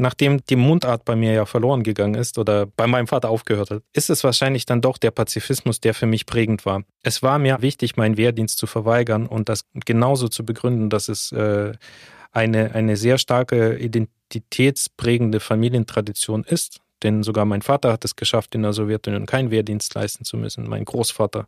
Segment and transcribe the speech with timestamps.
[0.00, 3.82] nachdem die Mundart bei mir ja verloren gegangen ist oder bei meinem Vater aufgehört hat,
[3.92, 6.82] ist es wahrscheinlich dann doch der Pazifismus, der für mich prägend war.
[7.02, 11.32] Es war mir wichtig, meinen Wehrdienst zu verweigern und das genauso zu begründen, dass es
[11.32, 11.72] äh,
[12.32, 16.80] eine, eine sehr starke identitätsprägende Familientradition ist.
[17.02, 20.68] Denn sogar mein Vater hat es geschafft, in der Sowjetunion keinen Wehrdienst leisten zu müssen.
[20.68, 21.46] Mein Großvater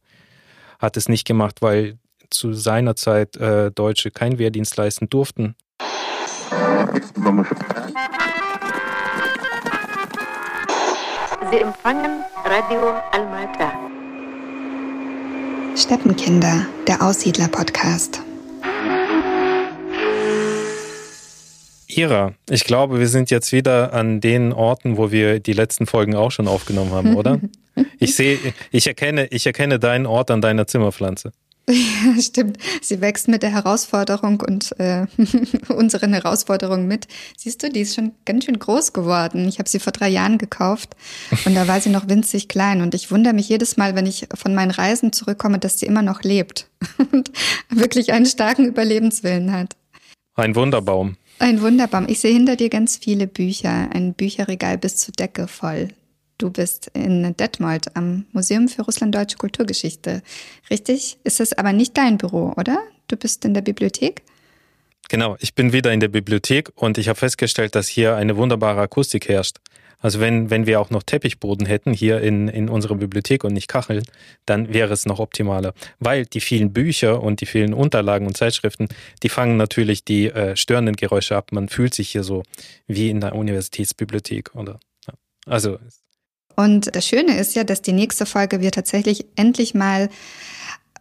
[0.79, 1.99] hat es nicht gemacht, weil
[2.31, 5.55] zu seiner Zeit äh, Deutsche keinen Wehrdienst leisten durften.
[11.51, 13.73] Sie empfangen Radio Almata.
[15.77, 18.23] Steppenkinder, der Aussiedler-Podcast.
[21.89, 26.15] Ira, ich glaube, wir sind jetzt wieder an den Orten, wo wir die letzten Folgen
[26.15, 27.41] auch schon aufgenommen haben, oder?
[27.99, 28.39] Ich sehe,
[28.71, 31.33] ich erkenne, ich erkenne deinen Ort an deiner Zimmerpflanze.
[31.69, 32.59] Ja, stimmt.
[32.81, 35.07] Sie wächst mit der Herausforderung und äh,
[35.69, 37.07] unseren Herausforderungen mit.
[37.37, 39.49] Siehst du, die ist schon ganz schön groß geworden.
[39.49, 40.97] Ich habe sie vor drei Jahren gekauft
[41.45, 42.83] und da war sie noch winzig klein.
[42.83, 46.03] Und ich wundere mich jedes Mal, wenn ich von meinen Reisen zurückkomme, dass sie immer
[46.03, 46.69] noch lebt
[47.13, 47.31] und
[47.71, 49.77] wirklich einen starken Überlebenswillen hat.
[50.35, 51.17] Ein Wunderbaum.
[51.39, 52.07] Ein Wunderbaum.
[52.09, 55.89] Ich sehe hinter dir ganz viele Bücher, ein Bücherregal bis zur Decke voll.
[56.43, 60.23] Du bist in Detmold am Museum für Russland-Deutsche Kulturgeschichte.
[60.71, 61.17] Richtig?
[61.23, 62.83] Ist das aber nicht dein Büro, oder?
[63.07, 64.23] Du bist in der Bibliothek?
[65.09, 68.81] Genau, ich bin wieder in der Bibliothek und ich habe festgestellt, dass hier eine wunderbare
[68.81, 69.59] Akustik herrscht.
[70.01, 73.69] Also wenn, wenn wir auch noch Teppichboden hätten hier in, in unserer Bibliothek und nicht
[73.69, 74.03] Kacheln,
[74.45, 75.75] dann wäre es noch optimaler.
[76.01, 78.89] Weil die vielen Bücher und die vielen Unterlagen und Zeitschriften,
[79.23, 81.53] die fangen natürlich die äh, störenden Geräusche ab.
[81.53, 82.43] Man fühlt sich hier so
[82.89, 84.57] wie in der Universitätsbibliothek.
[84.57, 85.15] Oder, ja.
[85.47, 85.79] Also
[86.63, 90.09] und das Schöne ist ja, dass die nächste Folge wir tatsächlich endlich mal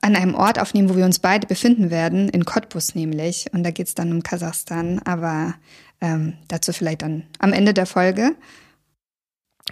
[0.02, 3.46] an einem Ort aufnehmen, wo wir uns beide befinden werden, in Cottbus nämlich.
[3.54, 5.54] Und da geht es dann um Kasachstan, aber
[6.02, 8.36] ähm, dazu vielleicht dann am Ende der Folge.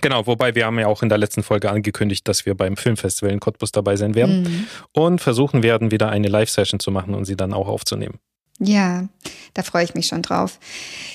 [0.02, 3.34] Genau, wobei wir haben ja auch in der letzten Folge angekündigt, dass wir beim Filmfestival
[3.34, 4.67] in Cottbus dabei sein werden mhm.
[4.94, 8.20] und versuchen werden, wieder eine Live-Session zu machen und sie dann auch aufzunehmen.
[8.60, 9.08] Ja,
[9.56, 10.60] da freue ich mich schon drauf.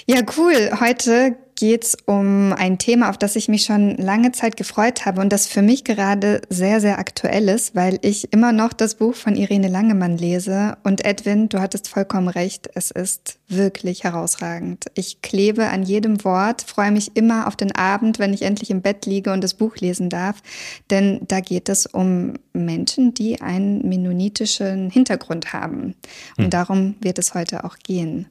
[0.07, 0.71] Ja, cool.
[0.81, 5.21] Heute geht es um ein Thema, auf das ich mich schon lange Zeit gefreut habe
[5.21, 9.15] und das für mich gerade sehr, sehr aktuell ist, weil ich immer noch das Buch
[9.15, 10.77] von Irene Langemann lese.
[10.83, 14.87] Und Edwin, du hattest vollkommen recht, es ist wirklich herausragend.
[14.95, 18.83] Ich klebe an jedem Wort, freue mich immer auf den Abend, wenn ich endlich im
[18.83, 20.43] Bett liege und das Buch lesen darf,
[20.91, 25.95] denn da geht es um Menschen, die einen mennonitischen Hintergrund haben.
[26.37, 26.51] Und hm.
[26.51, 28.27] darum wird es heute auch gehen.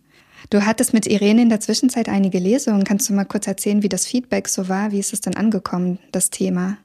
[0.49, 2.83] Du hattest mit Irene in der Zwischenzeit einige Lesungen.
[2.83, 4.91] Kannst du mal kurz erzählen, wie das Feedback so war?
[4.91, 6.77] Wie ist es denn angekommen, das Thema?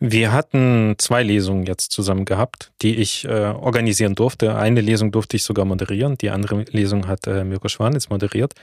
[0.00, 4.54] Wir hatten zwei Lesungen jetzt zusammen gehabt, die ich äh, organisieren durfte.
[4.54, 8.54] Eine Lesung durfte ich sogar moderieren, die andere Lesung hat äh, Mirko Schwanitz moderiert.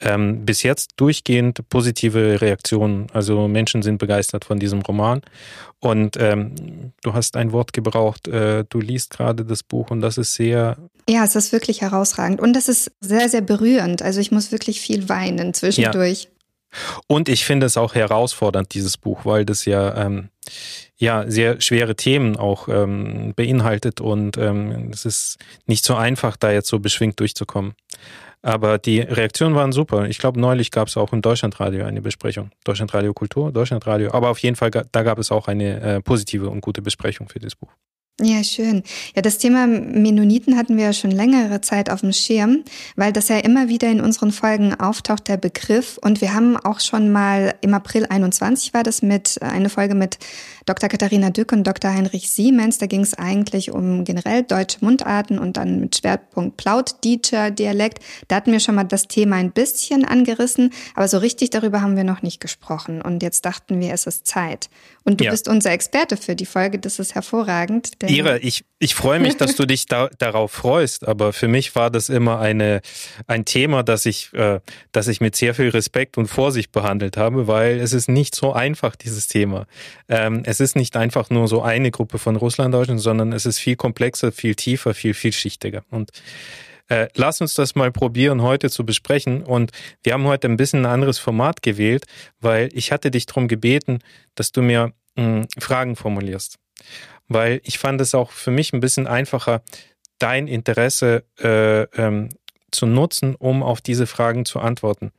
[0.00, 3.08] Ähm, bis jetzt durchgehend positive Reaktionen.
[3.12, 5.20] Also Menschen sind begeistert von diesem Roman.
[5.80, 10.18] Und ähm, du hast ein Wort gebraucht, äh, du liest gerade das Buch und das
[10.18, 10.76] ist sehr.
[11.08, 12.40] Ja, es ist wirklich herausragend.
[12.40, 14.02] Und das ist sehr, sehr berührend.
[14.02, 16.24] Also ich muss wirklich viel weinen zwischendurch.
[16.24, 16.30] Ja.
[17.06, 20.30] Und ich finde es auch herausfordernd, dieses Buch, weil das ja, ähm,
[20.96, 26.50] ja sehr schwere Themen auch ähm, beinhaltet und ähm, es ist nicht so einfach, da
[26.50, 27.74] jetzt so beschwingt durchzukommen.
[28.40, 30.08] Aber die Reaktionen waren super.
[30.08, 32.50] Ich glaube, neulich gab es auch im Deutschlandradio eine Besprechung.
[32.64, 34.12] Deutschlandradio Kultur, Deutschlandradio.
[34.12, 37.40] Aber auf jeden Fall, da gab es auch eine äh, positive und gute Besprechung für
[37.40, 37.72] das Buch.
[38.20, 38.82] Ja, schön.
[39.14, 42.64] Ja, das Thema Mennoniten hatten wir ja schon längere Zeit auf dem Schirm,
[42.96, 46.00] weil das ja immer wieder in unseren Folgen auftaucht, der Begriff.
[46.02, 50.18] Und wir haben auch schon mal im April 21 war das mit eine Folge mit
[50.68, 50.90] Dr.
[50.90, 51.90] Katharina Dück und Dr.
[51.94, 52.76] Heinrich Siemens.
[52.76, 58.04] Da ging es eigentlich um generell deutsche Mundarten und dann mit Schwerpunkt Plautdieter Dialekt.
[58.28, 61.96] Da hatten wir schon mal das Thema ein bisschen angerissen, aber so richtig darüber haben
[61.96, 63.00] wir noch nicht gesprochen.
[63.00, 64.68] Und jetzt dachten wir, es ist Zeit.
[65.08, 65.30] Und du ja.
[65.30, 66.78] bist unser Experte für die Folge.
[66.78, 67.92] Das ist hervorragend.
[68.06, 71.90] Ira, ich, ich freue mich, dass du dich da, darauf freust, aber für mich war
[71.90, 72.82] das immer eine,
[73.26, 74.60] ein Thema, das ich, äh,
[74.92, 78.52] das ich mit sehr viel Respekt und Vorsicht behandelt habe, weil es ist nicht so
[78.52, 79.66] einfach, dieses Thema.
[80.10, 83.76] Ähm, es ist nicht einfach nur so eine Gruppe von Russlanddeutschen, sondern es ist viel
[83.76, 85.84] komplexer, viel tiefer, viel vielschichtiger.
[85.90, 86.10] Und
[86.88, 89.42] äh, lass uns das mal probieren, heute zu besprechen.
[89.42, 89.72] Und
[90.02, 92.06] wir haben heute ein bisschen ein anderes Format gewählt,
[92.40, 94.00] weil ich hatte dich darum gebeten,
[94.34, 96.58] dass du mir mh, hm, Fragen formulierst.
[97.28, 99.62] Weil ich fand es auch für mich ein bisschen einfacher,
[100.18, 102.30] dein Interesse äh, ähm,
[102.70, 105.12] zu nutzen, um auf diese Fragen zu antworten.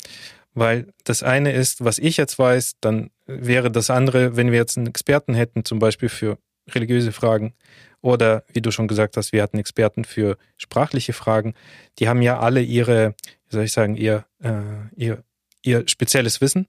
[0.54, 4.78] Weil das eine ist, was ich jetzt weiß, dann wäre das andere, wenn wir jetzt
[4.78, 6.38] einen Experten hätten, zum Beispiel für
[6.69, 7.54] religiöse Fragen
[8.01, 11.54] oder, wie du schon gesagt hast, wir hatten Experten für sprachliche Fragen.
[12.00, 13.16] Die haben ja alle ihre,
[13.50, 14.62] wie soll ich sagen, ihr, äh,
[14.96, 15.24] ihr
[15.63, 16.68] ihr spezielles Wissen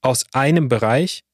[0.00, 1.24] aus einem Bereich,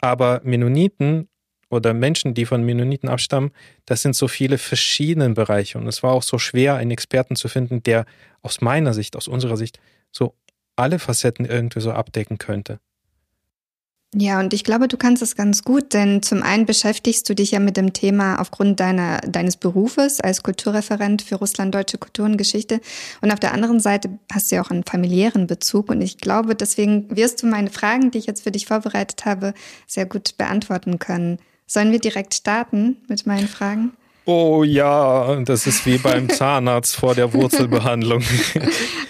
[0.00, 1.28] aber Mennoniten
[1.68, 3.50] oder Menschen, die von Mennoniten abstammen,
[3.86, 5.78] das sind so viele verschiedene Bereiche.
[5.78, 8.04] Und es war auch so schwer, einen Experten zu finden, der
[8.42, 9.80] aus meiner Sicht, aus unserer Sicht,
[10.10, 10.34] so
[10.76, 12.80] alle Facetten irgendwie so abdecken könnte.
[14.14, 17.52] Ja, und ich glaube, du kannst es ganz gut, denn zum einen beschäftigst du dich
[17.52, 22.36] ja mit dem Thema aufgrund deiner, deines Berufes als Kulturreferent für Russland, deutsche Kultur und
[22.36, 22.82] Geschichte.
[23.22, 25.88] Und auf der anderen Seite hast du ja auch einen familiären Bezug.
[25.88, 29.54] Und ich glaube, deswegen wirst du meine Fragen, die ich jetzt für dich vorbereitet habe,
[29.86, 31.38] sehr gut beantworten können.
[31.66, 33.92] Sollen wir direkt starten mit meinen Fragen?
[34.24, 38.22] Oh ja, das ist wie beim Zahnarzt vor der Wurzelbehandlung.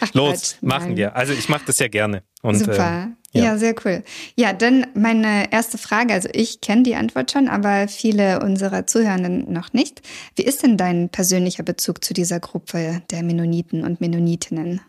[0.00, 1.14] Ach, Los, Gott, machen wir.
[1.16, 2.22] Also ich mache das ja gerne.
[2.40, 3.12] Und, Super.
[3.34, 3.44] Äh, ja.
[3.44, 3.58] ja.
[3.58, 4.02] sehr cool.
[4.36, 6.14] Ja, dann meine erste Frage.
[6.14, 10.02] Also ich kenne die Antwort schon, aber viele unserer Zuhörenden noch nicht.
[10.36, 14.80] Wie ist denn dein persönlicher Bezug zu dieser Gruppe der Mennoniten und Mennonitinnen?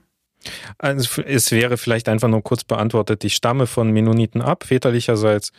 [0.78, 3.24] Also es wäre vielleicht einfach nur kurz beantwortet.
[3.24, 5.52] Ich stamme von Mennoniten ab, väterlicherseits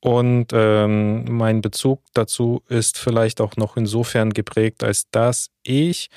[0.00, 6.08] und ähm, mein Bezug dazu ist vielleicht auch noch insofern geprägt, als dass ich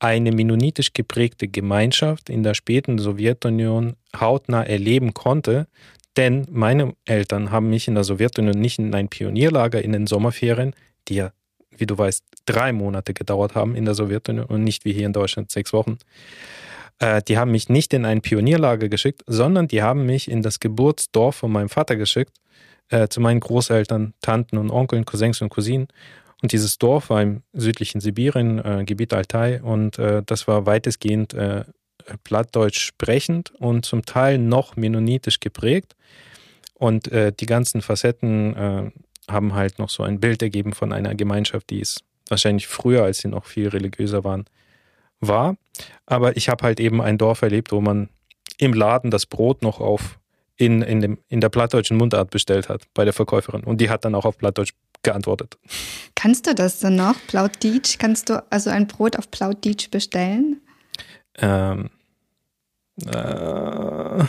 [0.00, 5.68] eine mennonitisch geprägte Gemeinschaft in der späten Sowjetunion hautnah erleben konnte.
[6.16, 10.74] Denn meine Eltern haben mich in der Sowjetunion nicht in ein Pionierlager in den Sommerferien,
[11.06, 11.32] die ja,
[11.70, 15.12] wie du weißt, drei Monate gedauert haben in der Sowjetunion und nicht wie hier in
[15.12, 15.98] Deutschland sechs Wochen.
[16.98, 20.58] Äh, die haben mich nicht in ein Pionierlager geschickt, sondern die haben mich in das
[20.58, 22.32] Geburtsdorf von meinem Vater geschickt
[22.90, 25.88] äh, zu meinen Großeltern, Tanten und Onkeln, Cousins und Cousinen.
[26.42, 31.34] Und dieses Dorf war im südlichen Sibirien, äh, Gebiet Altai, und äh, das war weitestgehend
[31.34, 31.64] äh,
[32.24, 35.96] plattdeutsch sprechend und zum Teil noch mennonitisch geprägt.
[36.74, 38.90] Und äh, die ganzen Facetten äh,
[39.28, 43.18] haben halt noch so ein Bild ergeben von einer Gemeinschaft, die es wahrscheinlich früher, als
[43.18, 44.44] sie noch viel religiöser waren,
[45.20, 45.56] war.
[46.06, 48.08] Aber ich habe halt eben ein Dorf erlebt, wo man
[48.58, 50.18] im Laden das Brot noch auf
[50.58, 53.64] in, in, dem, in der plattdeutschen Mundart bestellt hat bei der Verkäuferin.
[53.64, 55.56] Und die hat dann auch auf Plattdeutsch geantwortet.
[56.14, 57.14] Kannst du das denn noch?
[57.28, 57.98] Plautdeutsch?
[57.98, 60.60] Kannst du also ein Brot auf Plautdeutsch bestellen?
[61.38, 61.90] Ähm,
[63.06, 64.24] äh,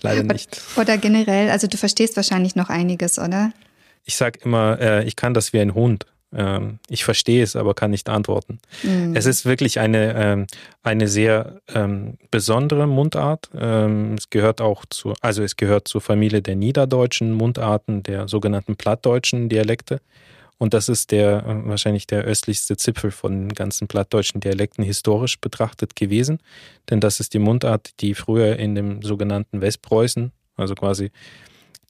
[0.00, 0.62] leider nicht.
[0.76, 3.52] Oder generell, also du verstehst wahrscheinlich noch einiges, oder?
[4.04, 6.06] Ich sag immer, äh, ich kann das wie ein Hund.
[6.32, 8.60] Ähm, ich verstehe es, aber kann nicht antworten.
[8.82, 9.14] Mhm.
[9.16, 10.46] Es ist wirklich eine, ähm,
[10.82, 13.50] eine sehr ähm, besondere Mundart.
[13.52, 19.48] es gehört auch zu, also es gehört zur Familie der niederdeutschen Mundarten, der sogenannten plattdeutschen
[19.48, 20.00] Dialekte.
[20.60, 25.40] Und das ist der äh, wahrscheinlich der östlichste Zipfel von den ganzen plattdeutschen Dialekten historisch
[25.40, 26.38] betrachtet gewesen.
[26.90, 31.12] Denn das ist die Mundart, die früher in dem sogenannten Westpreußen, also quasi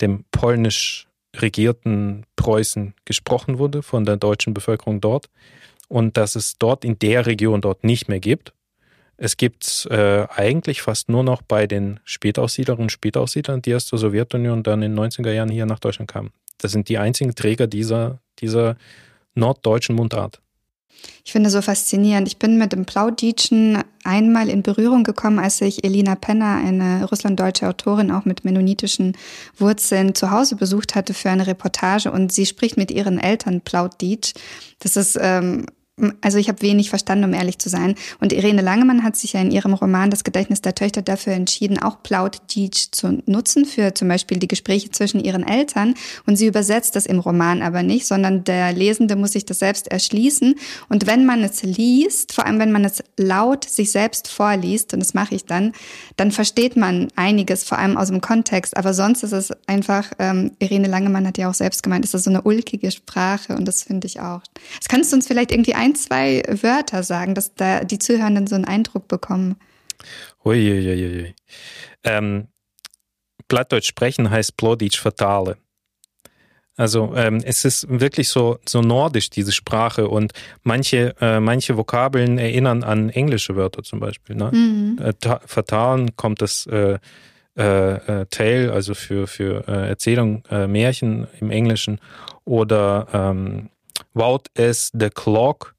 [0.00, 5.28] dem polnisch regierten Preußen gesprochen wurde von der deutschen Bevölkerung dort
[5.88, 8.52] und dass es dort in der Region dort nicht mehr gibt.
[9.16, 13.98] Es gibt äh, eigentlich fast nur noch bei den Spätaussiedlerinnen und Spätaussiedlern, die aus der
[13.98, 16.30] Sowjetunion dann in den 90er Jahren hier nach Deutschland kamen.
[16.58, 18.76] Das sind die einzigen Träger dieser, dieser
[19.34, 20.40] norddeutschen Mundart.
[21.24, 22.26] Ich finde so faszinierend.
[22.28, 27.68] Ich bin mit dem Plauditschen einmal in Berührung gekommen, als ich Elina Penner, eine russlanddeutsche
[27.68, 29.16] Autorin, auch mit mennonitischen
[29.58, 34.34] Wurzeln, zu Hause besucht hatte für eine Reportage und sie spricht mit ihren Eltern Plauditsch.
[34.80, 35.66] Das ist ähm,
[36.20, 37.94] also ich habe wenig verstanden, um ehrlich zu sein.
[38.20, 41.78] Und Irene Langemann hat sich ja in ihrem Roman Das Gedächtnis der Töchter dafür entschieden,
[41.78, 45.94] auch Plautdeutsch zu nutzen für zum Beispiel die Gespräche zwischen ihren Eltern.
[46.26, 49.88] Und sie übersetzt das im Roman aber nicht, sondern der Lesende muss sich das selbst
[49.88, 50.54] erschließen.
[50.88, 55.00] Und wenn man es liest, vor allem wenn man es laut sich selbst vorliest, und
[55.00, 55.72] das mache ich dann,
[56.16, 58.76] dann versteht man einiges, vor allem aus dem Kontext.
[58.76, 62.24] Aber sonst ist es einfach, ähm, Irene Langemann hat ja auch selbst gemeint, ist das
[62.24, 64.42] so eine ulkige Sprache und das finde ich auch.
[64.78, 68.46] Das kannst du uns vielleicht irgendwie ein ein, zwei Wörter sagen, dass da die Zuhörenden
[68.46, 69.56] so einen Eindruck bekommen?
[70.44, 71.34] Uiuiui.
[72.04, 72.48] Ähm,
[73.48, 75.56] Plattdeutsch sprechen heißt Ploditsch vertale.
[76.76, 80.08] Also ähm, es ist wirklich so, so nordisch, diese Sprache.
[80.08, 80.32] Und
[80.62, 84.36] manche, äh, manche Vokabeln erinnern an englische Wörter zum Beispiel.
[84.36, 84.50] Ne?
[84.52, 84.98] Mhm.
[84.98, 85.12] Äh,
[85.44, 86.98] vertalen kommt das äh,
[87.58, 87.62] äh,
[88.22, 92.00] äh, Tale, also für, für äh, Erzählung, äh, Märchen im Englischen.
[92.46, 93.68] Oder ähm,
[94.14, 95.74] What is the clock?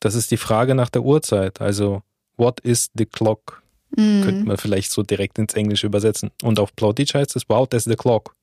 [0.00, 1.60] Das ist die Frage nach der Uhrzeit.
[1.60, 2.02] Also,
[2.36, 3.62] what is the clock?
[3.96, 4.22] Mm.
[4.22, 6.30] Könnte man vielleicht so direkt ins Englische übersetzen.
[6.42, 8.34] Und auf Plauditsch heißt es, wow, that's the clock.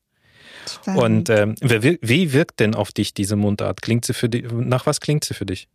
[0.67, 1.29] Spannend.
[1.29, 3.81] Und ähm, wie, wie wirkt denn auf dich diese Mundart?
[3.81, 5.67] Klingt sie für dich, nach was klingt sie für dich?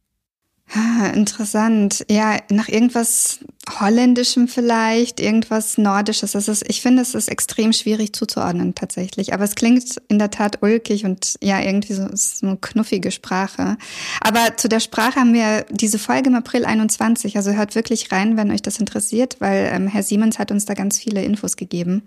[0.73, 2.05] Ah, interessant.
[2.09, 3.41] Ja, nach irgendwas
[3.81, 6.33] Holländischem vielleicht, irgendwas Nordisches.
[6.33, 9.35] Das ist, ich finde, es ist extrem schwierig zuzuordnen tatsächlich.
[9.35, 13.79] Aber es klingt in der Tat ulkig und ja, irgendwie so, so eine knuffige Sprache.
[14.21, 17.37] Aber zu der Sprache haben wir diese Folge im April 21.
[17.37, 20.75] Also hört wirklich rein, wenn euch das interessiert, weil ähm, Herr Siemens hat uns da
[20.75, 22.03] ganz viele Infos gegeben.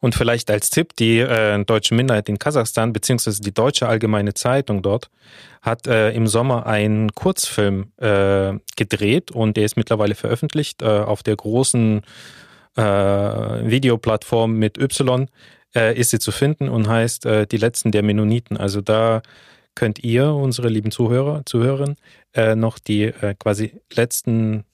[0.00, 4.82] Und vielleicht als Tipp, die äh, deutsche Minderheit in Kasachstan, beziehungsweise die Deutsche Allgemeine Zeitung
[4.82, 5.10] dort,
[5.60, 11.22] hat äh, im Sommer einen Kurzfilm äh, gedreht und der ist mittlerweile veröffentlicht äh, auf
[11.22, 12.00] der großen
[12.76, 15.28] äh, Videoplattform mit Y
[15.74, 18.56] äh, ist sie zu finden und heißt Die letzten der Mennoniten.
[18.56, 19.20] Also da
[19.74, 21.96] könnt ihr, unsere lieben Zuhörer, Zuhörerinnen,
[22.56, 24.64] noch die quasi letzten,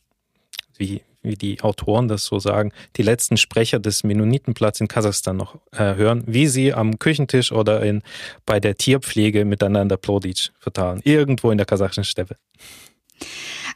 [0.78, 5.56] wie, wie die Autoren das so sagen, die letzten Sprecher des Mennonitenplatz in Kasachstan noch
[5.72, 8.02] äh, hören, wie sie am Küchentisch oder in,
[8.46, 11.00] bei der Tierpflege miteinander Plodic vertalen.
[11.04, 12.36] Irgendwo in der kasachischen Steppe.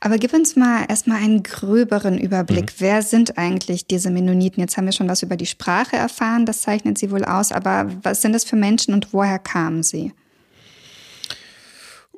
[0.01, 2.73] Aber gib uns mal erstmal einen gröberen Überblick.
[2.73, 2.75] Mhm.
[2.79, 4.61] Wer sind eigentlich diese Mennoniten?
[4.61, 7.91] Jetzt haben wir schon was über die Sprache erfahren, das zeichnet sie wohl aus, aber
[8.03, 10.13] was sind das für Menschen und woher kamen sie?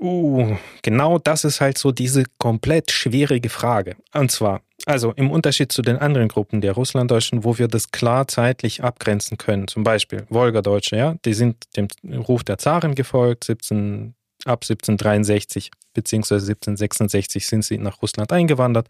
[0.02, 3.96] Uh, genau das ist halt so diese komplett schwierige Frage.
[4.12, 8.26] Und zwar, also im Unterschied zu den anderen Gruppen der Russlanddeutschen, wo wir das klar
[8.28, 14.14] zeitlich abgrenzen können, zum Beispiel Wolgadeutsche, ja, die sind dem Ruf der Zaren gefolgt, 17,
[14.44, 18.88] ab 1763 beziehungsweise 1766 sind sie nach Russland eingewandert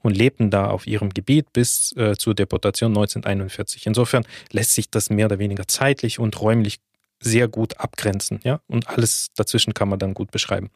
[0.00, 3.86] und lebten da auf ihrem Gebiet bis äh, zur Deportation 1941.
[3.86, 6.78] Insofern lässt sich das mehr oder weniger zeitlich und räumlich
[7.24, 10.70] sehr gut abgrenzen, ja, und alles dazwischen kann man dann gut beschreiben.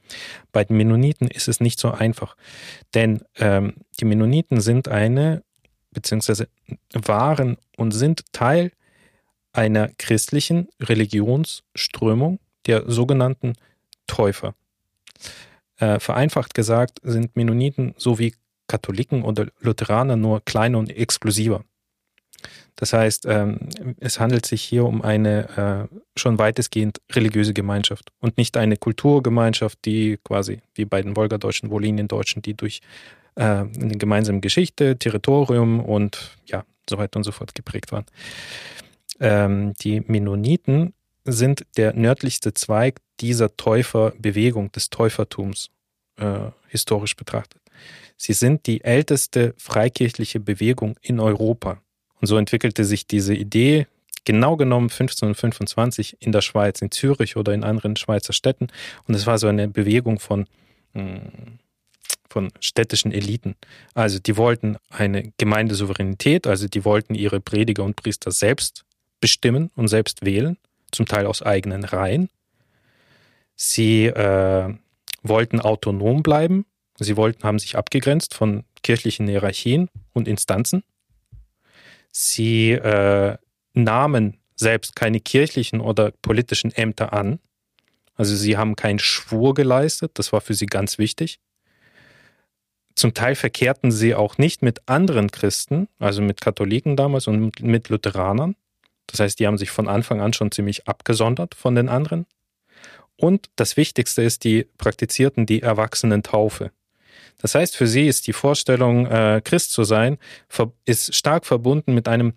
[0.51, 2.37] Bei den Mennoniten ist es nicht so einfach,
[2.95, 5.43] denn ähm, die Mennoniten sind eine,
[5.93, 6.49] beziehungsweise
[6.93, 8.73] waren und sind Teil
[9.53, 13.55] einer christlichen Religionsströmung der sogenannten
[14.07, 14.55] Täufer.
[15.77, 18.35] Äh, vereinfacht gesagt sind Mennoniten so wie
[18.69, 21.65] Katholiken oder Lutheraner nur kleiner und exklusiver.
[22.77, 23.59] Das heißt, ähm,
[23.99, 29.79] es handelt sich hier um eine äh, schon weitestgehend religiöse Gemeinschaft und nicht eine Kulturgemeinschaft,
[29.85, 32.81] die quasi wie bei den Wolgadeutschen, Woliniendeutschen, die durch
[33.35, 38.07] äh, eine gemeinsame Geschichte, Territorium und ja, so weiter und so fort geprägt waren.
[39.21, 45.71] Ähm, die Mennoniten sind der nördlichste Zweig dieser Täuferbewegung, des Täufertums,
[46.17, 47.61] äh, historisch betrachtet.
[48.17, 51.81] Sie sind die älteste freikirchliche Bewegung in Europa.
[52.21, 53.87] Und so entwickelte sich diese Idee,
[54.25, 58.69] genau genommen 1525 in der Schweiz, in Zürich oder in anderen Schweizer Städten.
[59.07, 60.47] Und es war so eine Bewegung von,
[60.93, 61.59] hm,
[62.29, 63.57] von städtischen Eliten.
[63.95, 68.85] Also die wollten eine Gemeindesouveränität, also die wollten ihre Prediger und Priester selbst
[69.21, 70.59] bestimmen und selbst wählen,
[70.93, 72.29] zum Teil aus eigenen Reihen.
[73.57, 74.75] Sie äh,
[75.23, 76.67] wollten autonom bleiben.
[76.99, 80.83] Sie wollten, haben sich abgegrenzt von kirchlichen Hierarchien und Instanzen.
[82.21, 83.37] Sie äh,
[83.75, 87.39] nahmen selbst keine kirchlichen oder politischen Ämter an.
[88.17, 91.39] Also sie haben keinen Schwur geleistet, das war für sie ganz wichtig.
[92.97, 97.89] Zum Teil verkehrten sie auch nicht mit anderen Christen, also mit Katholiken damals und mit
[97.89, 98.57] Lutheranern.
[99.07, 102.27] Das heißt, die haben sich von Anfang an schon ziemlich abgesondert von den anderen.
[103.15, 106.73] Und das Wichtigste ist, die praktizierten die Erwachsenentaufe.
[107.39, 110.19] Das heißt, für sie ist die Vorstellung, äh, Christ zu sein,
[110.85, 112.35] ist stark verbunden mit einem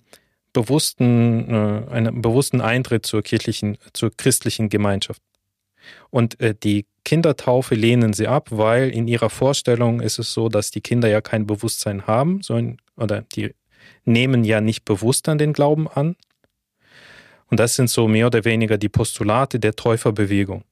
[0.54, 5.22] bewussten, äh, einem bewussten Eintritt zur kirchlichen, zur christlichen Gemeinschaft.
[6.10, 10.70] Und äh, die Kindertaufe lehnen sie ab, weil in ihrer Vorstellung ist es so, dass
[10.70, 13.56] die Kinder ja kein Bewusstsein haben, sondern, oder die
[14.06, 16.16] nehmen ja nicht bewusst an den Glauben an.
[17.50, 20.64] Und das sind so mehr oder weniger die Postulate der Täuferbewegung.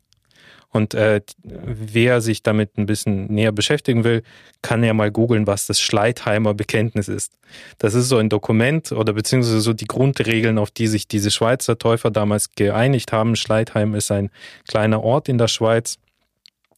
[0.71, 4.21] Und äh, wer sich damit ein bisschen näher beschäftigen will,
[4.61, 7.33] kann ja mal googeln, was das Schleitheimer Bekenntnis ist.
[7.79, 11.79] Das ist so ein Dokument oder beziehungsweise so die Grundregeln, auf die sich diese Schweizer
[11.79, 13.35] Täufer damals geeinigt haben.
[13.35, 14.29] Schleitheim ist ein
[14.67, 15.97] kleiner Ort in der Schweiz.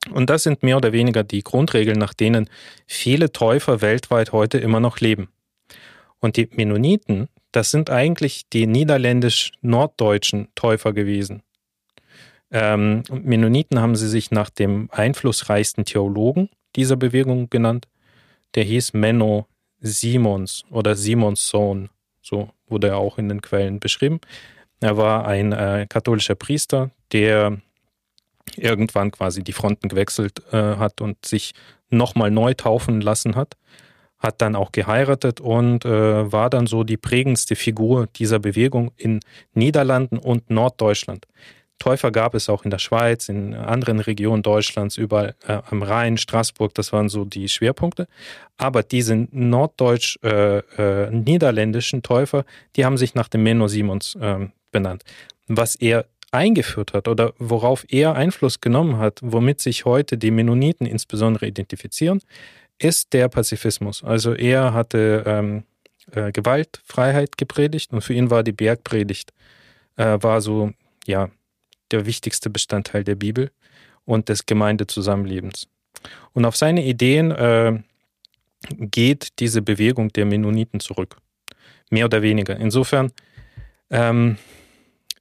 [0.09, 2.49] Und das sind mehr oder weniger die Grundregeln, nach denen
[2.87, 5.29] viele Täufer weltweit heute immer noch leben.
[6.19, 11.43] Und die Mennoniten, das sind eigentlich die niederländisch-norddeutschen Täufer gewesen.
[12.51, 17.87] Ähm, Mennoniten haben sie sich nach dem einflussreichsten Theologen dieser Bewegung genannt.
[18.55, 19.47] Der hieß Menno
[19.79, 21.89] Simons oder Simons Sohn.
[22.21, 24.19] So wurde er auch in den Quellen beschrieben.
[24.79, 27.57] Er war ein äh, katholischer Priester, der
[28.57, 31.53] irgendwann quasi die Fronten gewechselt äh, hat und sich
[31.89, 33.55] nochmal neu taufen lassen hat.
[34.17, 39.19] Hat dann auch geheiratet und äh, war dann so die prägendste Figur dieser Bewegung in
[39.53, 41.25] Niederlanden und Norddeutschland.
[41.81, 46.17] Täufer gab es auch in der Schweiz, in anderen Regionen Deutschlands, überall äh, am Rhein,
[46.17, 48.07] Straßburg, das waren so die Schwerpunkte.
[48.57, 52.45] Aber diese norddeutsch-niederländischen äh, äh, Täufer,
[52.75, 55.05] die haben sich nach dem Menno Simons ähm, benannt.
[55.47, 60.85] Was er eingeführt hat oder worauf er Einfluss genommen hat, womit sich heute die Mennoniten
[60.85, 62.21] insbesondere identifizieren,
[62.77, 64.03] ist der Pazifismus.
[64.03, 65.63] Also er hatte ähm,
[66.11, 69.33] äh, Gewaltfreiheit gepredigt und für ihn war die Bergpredigt
[69.97, 70.73] äh, war so
[71.07, 71.31] ja
[71.91, 73.51] der wichtigste Bestandteil der Bibel
[74.05, 75.67] und des Gemeindezusammenlebens.
[76.33, 77.79] Und auf seine Ideen äh,
[78.69, 81.17] geht diese Bewegung der Mennoniten zurück,
[81.89, 82.57] mehr oder weniger.
[82.57, 83.11] Insofern
[83.89, 84.37] ähm,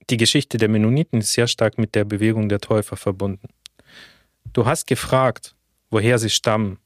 [0.09, 3.49] die Geschichte der Mennoniten ist sehr stark mit der Bewegung der Täufer verbunden.
[4.53, 5.55] Du hast gefragt,
[5.91, 6.79] woher sie stammen.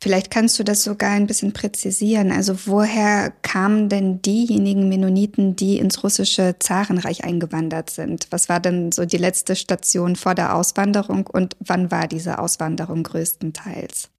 [0.00, 2.32] Vielleicht kannst du das sogar ein bisschen präzisieren.
[2.32, 8.26] Also woher kamen denn diejenigen Mennoniten, die ins russische Zarenreich eingewandert sind?
[8.30, 13.02] Was war denn so die letzte Station vor der Auswanderung und wann war diese Auswanderung
[13.02, 14.10] größtenteils?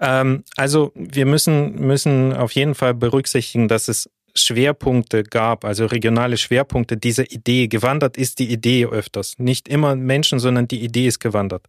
[0.00, 6.36] Ähm, also wir müssen, müssen auf jeden Fall berücksichtigen, dass es Schwerpunkte gab, also regionale
[6.36, 7.68] Schwerpunkte dieser Idee.
[7.68, 9.38] Gewandert ist die Idee öfters.
[9.38, 11.66] Nicht immer Menschen, sondern die Idee ist gewandert.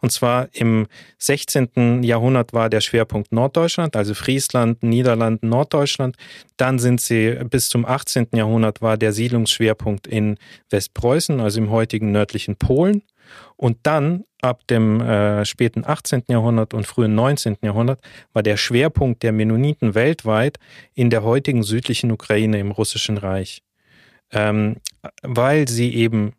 [0.00, 0.86] Und zwar im
[1.18, 2.02] 16.
[2.02, 6.16] Jahrhundert war der Schwerpunkt Norddeutschland, also Friesland, Niederlanden, Norddeutschland.
[6.56, 8.28] Dann sind sie bis zum 18.
[8.34, 10.36] Jahrhundert war der Siedlungsschwerpunkt in
[10.70, 13.02] Westpreußen, also im heutigen nördlichen Polen.
[13.56, 16.24] Und dann ab dem äh, späten 18.
[16.28, 17.58] Jahrhundert und frühen 19.
[17.62, 18.00] Jahrhundert
[18.32, 20.58] war der Schwerpunkt der Mennoniten weltweit
[20.94, 23.62] in der heutigen südlichen Ukraine im Russischen Reich,
[24.32, 24.76] ähm,
[25.22, 26.34] weil sie eben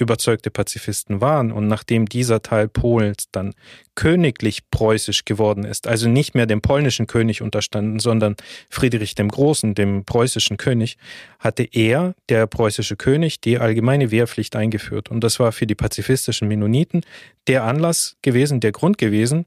[0.00, 1.52] überzeugte Pazifisten waren.
[1.52, 3.54] Und nachdem dieser Teil Polens dann
[3.94, 8.36] königlich preußisch geworden ist, also nicht mehr dem polnischen König unterstanden, sondern
[8.68, 10.96] Friedrich dem Großen, dem preußischen König,
[11.38, 15.10] hatte er, der preußische König, die allgemeine Wehrpflicht eingeführt.
[15.10, 17.02] Und das war für die pazifistischen Mennoniten
[17.46, 19.46] der Anlass gewesen, der Grund gewesen,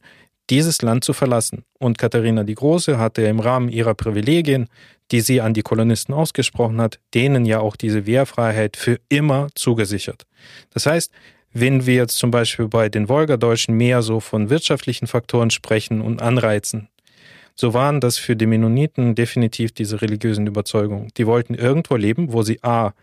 [0.50, 1.64] dieses Land zu verlassen.
[1.80, 4.68] Und Katharina die Große hatte im Rahmen ihrer Privilegien
[5.12, 10.26] die sie an die Kolonisten ausgesprochen hat, denen ja auch diese Wehrfreiheit für immer zugesichert.
[10.72, 11.12] Das heißt,
[11.54, 16.22] wenn wir jetzt zum Beispiel bei den Wolgadeutschen mehr so von wirtschaftlichen Faktoren sprechen und
[16.22, 16.90] Anreizen,
[17.54, 21.10] so waren das für die Mennoniten definitiv diese religiösen Überzeugungen.
[21.18, 22.94] Die wollten irgendwo leben, wo sie a.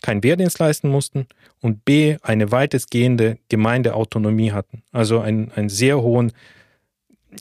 [0.00, 1.26] keinen Wehrdienst leisten mussten
[1.60, 2.16] und b.
[2.22, 4.82] eine weitestgehende Gemeindeautonomie hatten.
[4.92, 6.32] Also einen, einen sehr hohen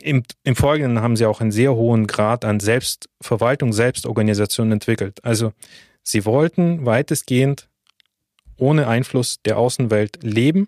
[0.01, 5.23] im, Im Folgenden haben sie auch einen sehr hohen Grad an Selbstverwaltung, Selbstorganisation entwickelt.
[5.23, 5.53] Also
[6.03, 7.69] sie wollten weitestgehend
[8.57, 10.67] ohne Einfluss der Außenwelt leben,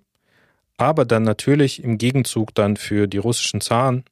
[0.78, 4.04] aber dann natürlich im Gegenzug dann für die russischen Zaren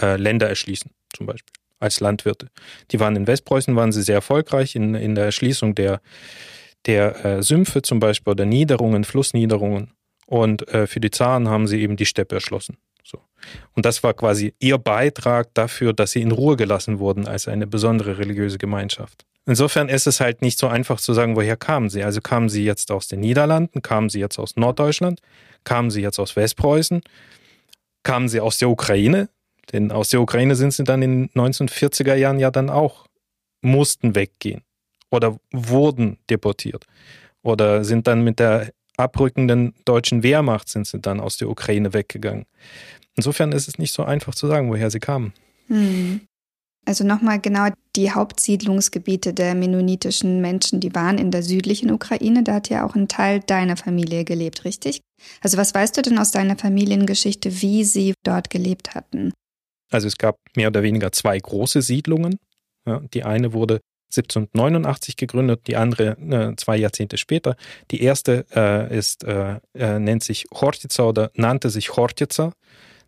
[0.00, 2.48] äh, Länder erschließen, zum Beispiel als Landwirte.
[2.90, 6.00] Die waren in Westpreußen, waren sie sehr erfolgreich in, in der Erschließung der,
[6.86, 9.92] der äh, Sümpfe zum Beispiel oder Niederungen, Flussniederungen.
[10.26, 12.76] Und äh, für die Zaren haben sie eben die Steppe erschlossen.
[13.74, 17.66] Und das war quasi ihr Beitrag dafür, dass sie in Ruhe gelassen wurden als eine
[17.66, 19.24] besondere religiöse Gemeinschaft.
[19.44, 22.04] Insofern ist es halt nicht so einfach zu sagen, woher kamen sie.
[22.04, 25.20] Also kamen sie jetzt aus den Niederlanden, kamen sie jetzt aus Norddeutschland,
[25.64, 27.02] kamen sie jetzt aus Westpreußen,
[28.04, 29.28] kamen sie aus der Ukraine,
[29.72, 33.06] denn aus der Ukraine sind sie dann in den 1940er Jahren ja dann auch,
[33.62, 34.62] mussten weggehen
[35.10, 36.86] oder wurden deportiert
[37.42, 42.46] oder sind dann mit der abrückenden deutschen Wehrmacht sind sie dann aus der Ukraine weggegangen.
[43.16, 45.32] Insofern ist es nicht so einfach zu sagen, woher sie kamen.
[45.68, 46.20] Hm.
[46.84, 52.42] Also nochmal genau die Hauptsiedlungsgebiete der mennonitischen Menschen, die waren in der südlichen Ukraine.
[52.42, 55.00] Da hat ja auch ein Teil deiner Familie gelebt, richtig?
[55.40, 59.32] Also was weißt du denn aus deiner Familiengeschichte, wie sie dort gelebt hatten?
[59.92, 62.38] Also es gab mehr oder weniger zwei große Siedlungen.
[62.84, 67.56] Ja, die eine wurde 1789 gegründet, die andere äh, zwei Jahrzehnte später.
[67.90, 72.52] Die erste äh, ist, äh, äh nennt sich Hortica oder nannte sich Hortica.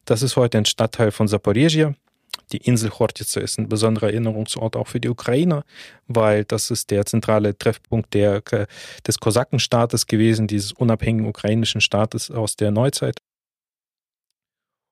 [0.04, 1.94] Das ist heute ein Stadtteil von Zaporizhia.
[2.52, 5.64] Die Insel Hortica ist ein besonderer Erinnerungsort auch für die Ukrainer,
[6.08, 8.42] weil das ist der zentrale Treffpunkt der,
[9.06, 13.18] des Kosakenstaates gewesen, dieses unabhängigen ukrainischen Staates aus der Neuzeit.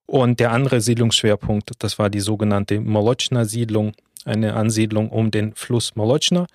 [0.07, 3.93] Und der andere Siedlungsschwerpunkt, das war die sogenannte Molotschna-Siedlung,
[4.25, 6.47] eine Ansiedlung um den Fluss Molotschna,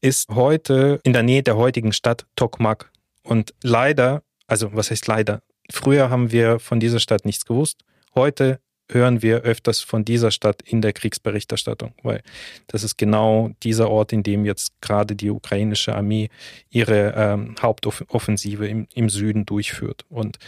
[0.00, 2.90] ist heute in der Nähe der heutigen Stadt Tokmak.
[3.22, 7.78] Und leider, also was heißt leider, früher haben wir von dieser Stadt nichts gewusst.
[8.14, 12.22] Heute hören wir öfters von dieser Stadt in der Kriegsberichterstattung, weil
[12.66, 16.28] das ist genau dieser Ort, in dem jetzt gerade die ukrainische Armee
[16.68, 20.04] ihre ähm, Hauptoffensive im, im, Süden durchführt.
[20.10, 20.38] Und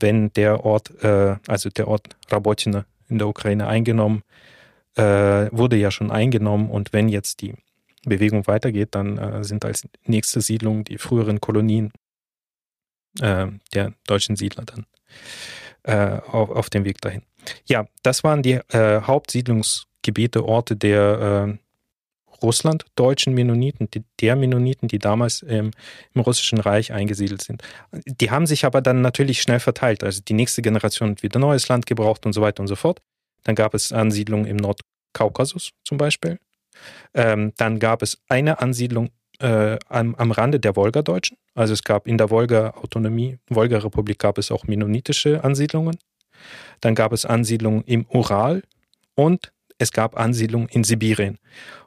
[0.00, 4.22] wenn der Ort, äh, also der Ort Rabotina in der Ukraine eingenommen
[4.96, 5.02] äh,
[5.52, 7.54] wurde ja schon eingenommen und wenn jetzt die
[8.04, 11.92] Bewegung weitergeht, dann äh, sind als nächste Siedlung die früheren Kolonien
[13.20, 14.86] äh, der deutschen Siedler dann
[15.84, 17.22] äh, auf, auf dem Weg dahin.
[17.66, 21.58] Ja, das waren die äh, Hauptsiedlungsgebiete, Orte der äh,
[22.42, 25.70] russlanddeutschen Mennoniten, die, der Mennoniten, die damals ähm,
[26.14, 27.62] im Russischen Reich eingesiedelt sind.
[28.04, 30.04] Die haben sich aber dann natürlich schnell verteilt.
[30.04, 33.00] Also die nächste Generation hat wieder neues Land gebraucht und so weiter und so fort.
[33.44, 36.38] Dann gab es Ansiedlungen im Nordkaukasus zum Beispiel.
[37.14, 41.36] Ähm, dann gab es eine Ansiedlung äh, am, am Rande der Wolgadeutschen.
[41.54, 45.98] Also es gab in der Wolga-Autonomie, Wolga-Republik gab es auch mennonitische Ansiedlungen.
[46.80, 48.62] Dann gab es Ansiedlungen im Ural
[49.14, 51.38] und es gab Ansiedlungen in Sibirien.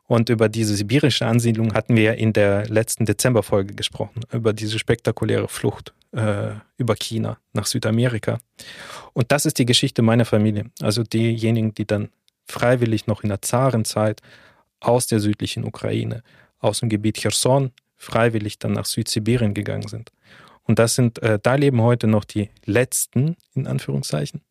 [0.08, 5.48] Und über diese sibirische Ansiedlung hatten wir in der letzten Dezemberfolge gesprochen, über diese spektakuläre
[5.48, 8.38] Flucht äh, über China nach Südamerika.
[9.14, 10.66] Und das ist die Geschichte meiner Familie.
[10.82, 12.10] Also diejenigen, die dann
[12.48, 14.22] freiwillig noch in der Zarenzeit
[14.80, 16.22] aus der südlichen Ukraine,
[16.66, 20.12] aus dem Gebiet Cherson, freiwillig dann nach Südsibirien gegangen sind.
[20.64, 24.42] Und das sind, äh, da leben heute noch die letzten, in Anführungszeichen,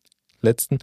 [0.41, 0.79] letzten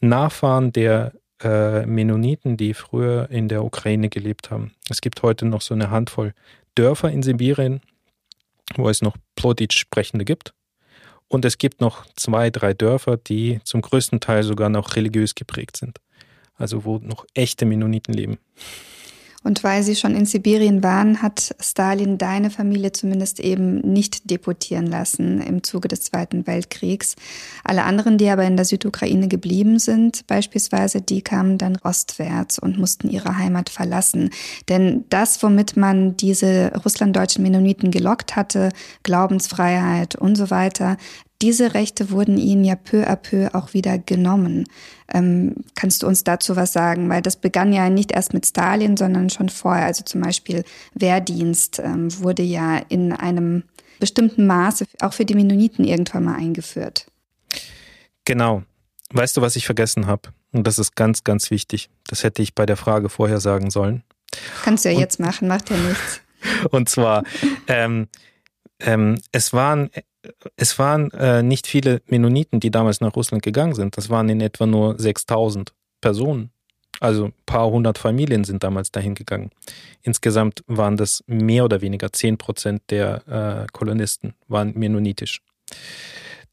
[0.00, 1.12] Nachfahren der
[1.42, 4.72] äh, Mennoniten, die früher in der Ukraine gelebt haben.
[4.88, 6.34] Es gibt heute noch so eine Handvoll
[6.74, 7.80] Dörfer in Sibirien,
[8.76, 10.54] wo es noch Plotitsch-Sprechende gibt.
[11.26, 15.76] Und es gibt noch zwei, drei Dörfer, die zum größten Teil sogar noch religiös geprägt
[15.76, 15.98] sind.
[16.54, 18.38] Also wo noch echte Mennoniten leben.
[19.44, 24.86] Und weil sie schon in Sibirien waren, hat Stalin deine Familie zumindest eben nicht deportieren
[24.86, 27.14] lassen im Zuge des Zweiten Weltkriegs.
[27.62, 32.78] Alle anderen, die aber in der Südukraine geblieben sind, beispielsweise, die kamen dann ostwärts und
[32.78, 34.30] mussten ihre Heimat verlassen.
[34.68, 38.70] Denn das, womit man diese russlanddeutschen Mennoniten gelockt hatte,
[39.04, 40.96] Glaubensfreiheit und so weiter,
[41.40, 44.66] diese Rechte wurden ihnen ja peu à peu auch wieder genommen.
[45.12, 47.08] Ähm, kannst du uns dazu was sagen?
[47.08, 49.86] Weil das begann ja nicht erst mit Stalin, sondern schon vorher.
[49.86, 53.62] Also zum Beispiel Wehrdienst ähm, wurde ja in einem
[54.00, 57.06] bestimmten Maße auch für die Mennoniten irgendwann mal eingeführt.
[58.24, 58.62] Genau.
[59.12, 60.30] Weißt du, was ich vergessen habe?
[60.52, 61.88] Und das ist ganz, ganz wichtig.
[62.06, 64.02] Das hätte ich bei der Frage vorher sagen sollen.
[64.64, 66.20] Kannst du ja Und, jetzt machen, macht ja nichts.
[66.70, 67.24] Und zwar,
[67.66, 68.08] ähm,
[68.80, 69.90] ähm, es waren
[70.56, 73.96] es waren äh, nicht viele Mennoniten, die damals nach Russland gegangen sind.
[73.96, 76.50] Das waren in etwa nur 6000 Personen.
[77.00, 79.50] Also ein paar hundert Familien sind damals dahin gegangen.
[80.02, 85.40] Insgesamt waren das mehr oder weniger 10 Prozent der äh, Kolonisten waren mennonitisch.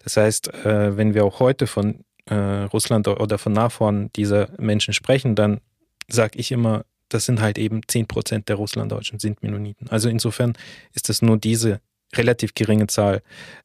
[0.04, 4.94] Das heißt, äh, wenn wir auch heute von äh, Russland oder von Nachfahren dieser Menschen
[4.94, 5.62] sprechen, dann
[6.08, 9.90] sage ich immer, das sind halt eben 10 Prozent der Russlanddeutschen sind Mennoniten.
[9.90, 10.54] Also insofern
[10.94, 11.82] ist es nur diese
[12.18, 13.22] relativ geringe Zahl,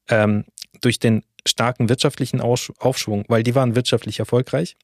[0.08, 0.44] ähm,
[0.80, 4.76] durch den starken wirtschaftlichen Aufschwung, weil die waren wirtschaftlich erfolgreich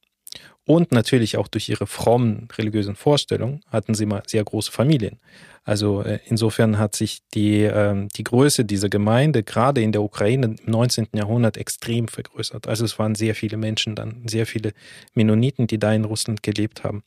[0.65, 5.19] und natürlich auch durch ihre frommen religiösen Vorstellungen hatten sie mal sehr große Familien.
[5.63, 10.55] Also äh, insofern hat sich die, ähm, die Größe dieser Gemeinde gerade in der Ukraine
[10.65, 11.07] im 19.
[11.13, 12.67] Jahrhundert extrem vergrößert.
[12.67, 14.73] Also es waren sehr viele Menschen dann, sehr viele
[15.13, 17.03] Mennoniten, die da in Russland gelebt haben.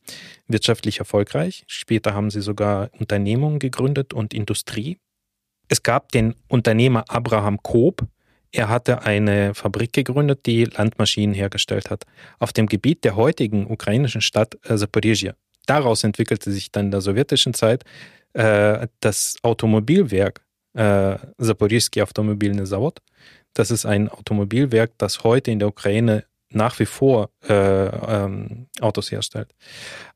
[0.48, 1.64] Wirtschaftlich erfolgreich.
[1.66, 4.98] Später haben sie sogar Unternehmungen gegründet und Industrie.
[5.70, 8.04] Es gab den Unternehmer Abraham Koop.
[8.50, 12.04] Er hatte eine Fabrik gegründet, die Landmaschinen hergestellt hat,
[12.40, 15.34] auf dem Gebiet der heutigen ukrainischen Stadt Zaporizhia.
[15.66, 17.84] Daraus entwickelte sich dann in der sowjetischen Zeit
[18.32, 20.40] äh, das Automobilwerk
[20.74, 22.98] äh, Zaporizhsky Automobilny Zavod.
[23.54, 29.10] Das ist ein Automobilwerk, das heute in der Ukraine nach wie vor äh, ähm, Autos
[29.10, 29.54] herstellt.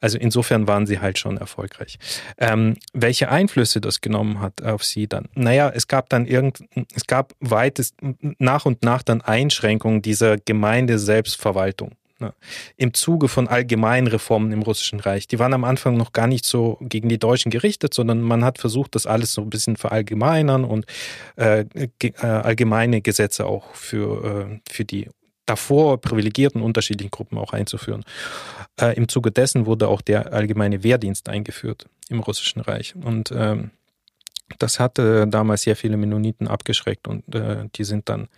[0.01, 1.99] Also insofern waren sie halt schon erfolgreich.
[2.39, 5.29] Ähm, welche Einflüsse das genommen hat auf sie dann?
[5.35, 7.97] Naja, es gab dann irgend, es gab weitest
[8.39, 11.93] nach und nach dann Einschränkungen dieser Gemeinde Selbstverwaltung.
[12.21, 12.33] Ne?
[12.77, 15.27] Im Zuge von allgemeinen Reformen im Russischen Reich.
[15.27, 18.59] Die waren am Anfang noch gar nicht so gegen die Deutschen gerichtet, sondern man hat
[18.59, 20.87] versucht, das alles so ein bisschen verallgemeinern und
[21.37, 21.65] äh,
[22.01, 25.09] äh, allgemeine Gesetze auch für, äh, für die
[25.47, 28.05] davor privilegierten unterschiedlichen Gruppen auch einzuführen.
[28.81, 32.95] Äh, Im Zuge dessen wurde auch der allgemeine Wehrdienst eingeführt im Russischen Reich.
[32.97, 33.71] Und ähm,
[34.59, 38.29] das hatte damals sehr viele Mennoniten abgeschreckt und äh, die sind dann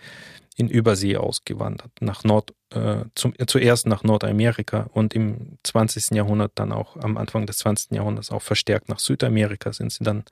[0.57, 6.11] in Übersee ausgewandert, nach Nord, äh, zum, zuerst nach Nordamerika und im 20.
[6.17, 7.93] Jahrhundert dann auch am Anfang des 20.
[7.93, 10.25] Jahrhunderts auch verstärkt nach Südamerika sind sie dann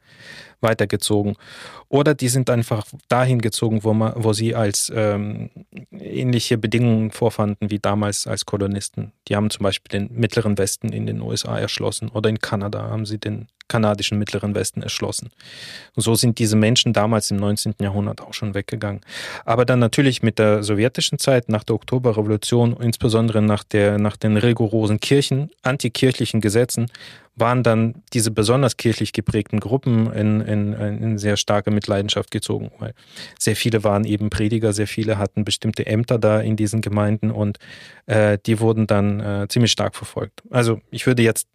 [0.61, 1.37] weitergezogen.
[1.89, 5.51] Oder die sind einfach dahin gezogen, wo, man, wo sie als ähm,
[5.93, 9.13] ähnliche Bedingungen vorfanden wie damals als Kolonisten.
[9.29, 13.07] Die haben zum Beispiel den Mittleren Westen in den USA erschlossen oder in Kanada haben
[13.07, 15.31] sie den kanadischen Mittleren Westen erschlossen.
[15.95, 17.75] Und so sind diese Menschen damals im 19.
[17.81, 19.01] Jahrhundert auch schon weggegangen.
[19.45, 24.17] Aber dann natürlich mit der sowjetischen Zeit nach der Oktoberrevolution Revolution, insbesondere nach, der, nach
[24.17, 26.91] den rigorosen Kirchen, antikirchlichen Gesetzen,
[27.37, 32.95] waren dann diese besonders kirchlich geprägten Gruppen in, in, in sehr starke Mitleidenschaft gezogen, weil
[33.39, 37.59] sehr viele waren eben Prediger, sehr viele hatten bestimmte Ämter da in diesen Gemeinden und
[38.07, 40.43] äh, die wurden dann äh, ziemlich stark verfolgt.
[40.51, 41.49] Also ich würde jetzt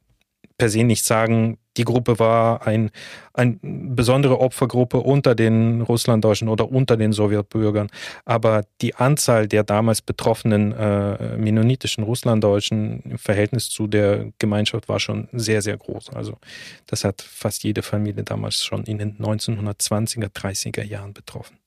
[0.57, 2.91] per se nicht sagen, die Gruppe war ein,
[3.33, 7.89] eine besondere Opfergruppe unter den Russlanddeutschen oder unter den Sowjetbürgern.
[8.25, 14.99] Aber die Anzahl der damals betroffenen äh, mennonitischen Russlanddeutschen im Verhältnis zu der Gemeinschaft war
[14.99, 16.09] schon sehr, sehr groß.
[16.09, 16.37] Also
[16.85, 21.59] das hat fast jede Familie damals schon in den 1920er, 30er Jahren betroffen.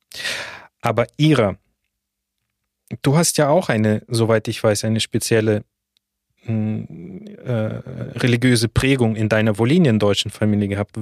[0.82, 1.56] Aber Ira,
[3.00, 5.64] du hast ja auch eine, soweit ich weiß, eine spezielle
[6.46, 7.80] äh,
[8.18, 10.98] religiöse Prägung in deiner Voliniendeutschen Familie gehabt.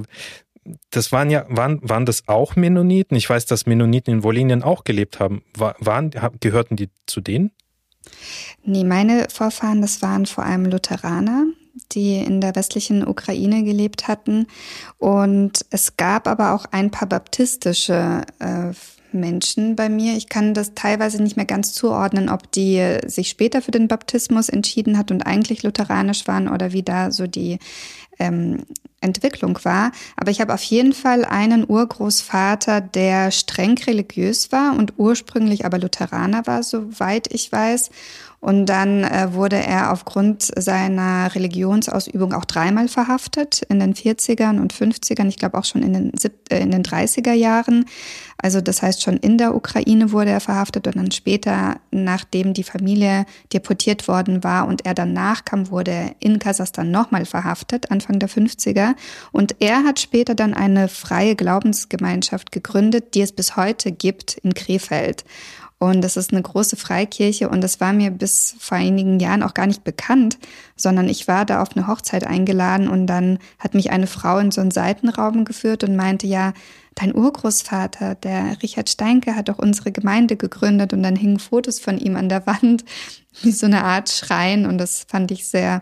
[0.91, 3.17] Das waren ja, waren, waren das auch Mennoniten?
[3.17, 5.43] Ich weiß, dass Mennoniten in Volinien auch gelebt haben.
[5.57, 7.51] War, waren, gehörten die zu denen?
[8.63, 11.45] Nee, meine Vorfahren, das waren vor allem Lutheraner,
[11.91, 14.47] die in der westlichen Ukraine gelebt hatten.
[14.97, 18.71] Und es gab aber auch ein paar baptistische äh,
[19.13, 20.15] Menschen bei mir.
[20.15, 24.49] Ich kann das teilweise nicht mehr ganz zuordnen, ob die sich später für den Baptismus
[24.49, 27.59] entschieden hat und eigentlich lutheranisch waren oder wie da so die
[28.19, 28.63] ähm,
[29.01, 29.91] Entwicklung war.
[30.15, 35.79] Aber ich habe auf jeden Fall einen Urgroßvater, der streng religiös war und ursprünglich aber
[35.79, 37.89] Lutheraner war, soweit ich weiß.
[38.41, 44.73] Und dann äh, wurde er aufgrund seiner Religionsausübung auch dreimal verhaftet, in den 40ern und
[44.73, 46.11] 50ern, ich glaube auch schon in den,
[46.49, 47.85] äh, in den 30er Jahren.
[48.41, 52.63] Also das heißt, schon in der Ukraine wurde er verhaftet und dann später, nachdem die
[52.63, 58.17] Familie deportiert worden war und er danach kam, wurde er in Kasachstan nochmal verhaftet, Anfang
[58.17, 58.95] der 50er.
[59.31, 64.55] Und er hat später dann eine freie Glaubensgemeinschaft gegründet, die es bis heute gibt in
[64.55, 65.23] Krefeld.
[65.81, 69.55] Und das ist eine große Freikirche und das war mir bis vor einigen Jahren auch
[69.55, 70.37] gar nicht bekannt,
[70.75, 74.51] sondern ich war da auf eine Hochzeit eingeladen und dann hat mich eine Frau in
[74.51, 76.53] so einen Seitenraum geführt und meinte, ja,
[76.93, 81.97] dein Urgroßvater, der Richard Steinke, hat doch unsere Gemeinde gegründet und dann hingen Fotos von
[81.97, 82.85] ihm an der Wand,
[83.41, 85.81] wie so eine Art Schrein und das fand ich sehr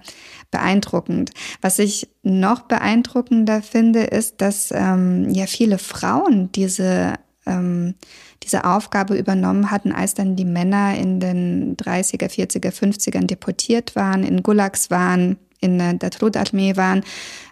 [0.50, 1.32] beeindruckend.
[1.60, 7.16] Was ich noch beeindruckender finde, ist, dass ähm, ja viele Frauen diese
[7.50, 7.96] ähm,
[8.44, 14.24] diese Aufgabe übernommen hatten, als dann die Männer in den 30er, 40er, 50ern deportiert waren,
[14.24, 17.04] in Gulags waren, in der Trudarmee waren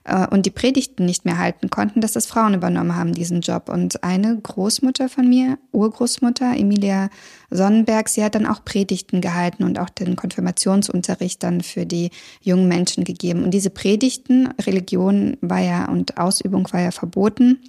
[0.06, 3.70] äh, und die Predigten nicht mehr halten konnten, dass das Frauen übernommen haben, diesen Job.
[3.70, 7.10] Und eine Großmutter von mir, Urgroßmutter, Emilia
[7.50, 12.68] Sonnenberg, sie hat dann auch Predigten gehalten und auch den Konfirmationsunterricht dann für die jungen
[12.68, 13.44] Menschen gegeben.
[13.44, 17.60] Und diese Predigten, Religion war ja und Ausübung war ja verboten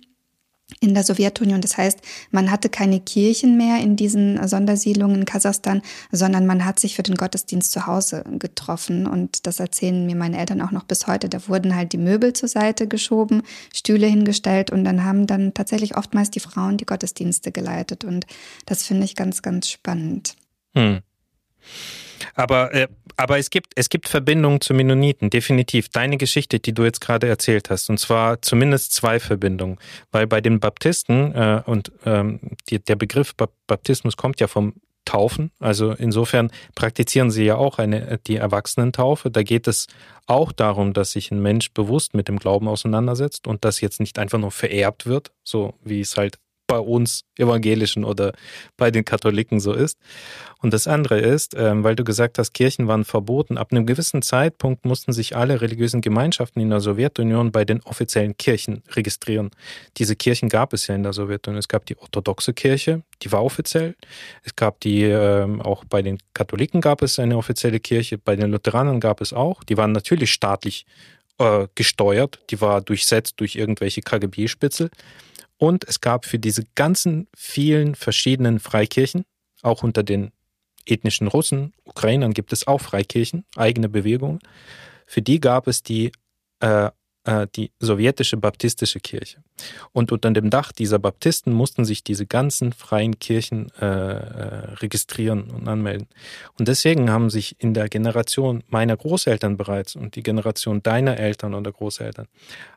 [0.81, 1.61] in der Sowjetunion.
[1.61, 2.01] Das heißt,
[2.31, 7.03] man hatte keine Kirchen mehr in diesen Sondersiedlungen in Kasachstan, sondern man hat sich für
[7.03, 9.07] den Gottesdienst zu Hause getroffen.
[9.07, 11.29] Und das erzählen mir meine Eltern auch noch bis heute.
[11.29, 13.43] Da wurden halt die Möbel zur Seite geschoben,
[13.75, 18.05] Stühle hingestellt und dann haben dann tatsächlich oftmals die Frauen die Gottesdienste geleitet.
[18.05, 18.27] Und
[18.67, 20.37] das finde ich ganz, ganz spannend.
[20.75, 21.01] Hm.
[22.35, 25.89] Aber, äh, aber es, gibt, es gibt Verbindungen zu Mennoniten, definitiv.
[25.89, 29.79] Deine Geschichte, die du jetzt gerade erzählt hast, und zwar zumindest zwei Verbindungen.
[30.13, 33.35] Weil bei den Baptisten, äh, und ähm, die, der Begriff
[33.67, 34.75] Baptismus kommt ja vom
[35.09, 35.53] Taufen.
[35.59, 39.31] Also insofern praktizieren sie ja auch eine, die Erwachsenentaufe.
[39.31, 39.87] Da geht es
[40.27, 44.19] auch darum, dass sich ein Mensch bewusst mit dem Glauben auseinandersetzt und das jetzt nicht
[44.19, 48.33] einfach nur vererbt wird, so wie es halt bei uns Evangelischen oder
[48.77, 49.99] bei den Katholiken so ist.
[50.61, 53.59] Und das andere ist, ähm, weil du gesagt hast, Kirchen waren verboten.
[53.59, 58.37] Ab einem gewissen Zeitpunkt mussten sich alle religiösen Gemeinschaften in der Sowjetunion bei den offiziellen
[58.37, 59.51] Kirchen registrieren.
[59.97, 61.59] Diese Kirchen gab es ja in der Sowjetunion.
[61.59, 63.97] Es gab die orthodoxe Kirche, die war offiziell.
[64.45, 68.51] Es gab die, ähm, auch bei den Katholiken gab es eine offizielle Kirche, bei den
[68.51, 69.65] Lutheranern gab es auch.
[69.65, 70.85] Die waren natürlich staatlich
[71.39, 72.41] äh, gesteuert.
[72.51, 74.91] Die war durchsetzt durch irgendwelche KGB-Spitzel.
[75.59, 79.25] Und es gab für diese ganzen vielen verschiedenen Freikirchen,
[79.63, 80.31] auch unter den
[80.87, 84.39] ethnischen Russen, Ukrainern gibt es auch Freikirchen, eigene Bewegungen.
[85.07, 86.13] Für die gab es die
[86.61, 86.91] äh,
[87.55, 89.43] die sowjetische baptistische Kirche.
[89.93, 95.51] Und unter dem Dach dieser Baptisten mussten sich diese ganzen freien Kirchen äh, äh, registrieren
[95.51, 96.09] und anmelden.
[96.59, 101.55] Und deswegen haben sich in der Generation meiner Großeltern bereits und die Generation deiner Eltern
[101.55, 102.29] oder Großeltern,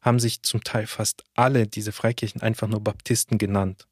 [0.02, 3.88] haben sich zum Teil fast alle diese Freikirchen einfach nur Baptisten genannt.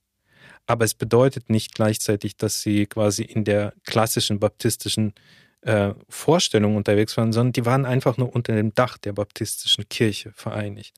[0.66, 5.14] Aber es bedeutet nicht gleichzeitig, dass sie quasi in der klassischen baptistischen
[5.62, 10.32] äh, Vorstellungen unterwegs waren, sondern die waren einfach nur unter dem Dach der baptistischen Kirche
[10.34, 10.96] vereinigt.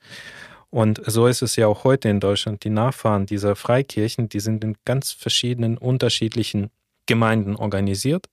[0.69, 2.63] Und so ist es ja auch heute in Deutschland.
[2.63, 6.69] Die Nachfahren dieser Freikirchen, die sind in ganz verschiedenen, unterschiedlichen
[7.05, 8.27] Gemeinden organisiert.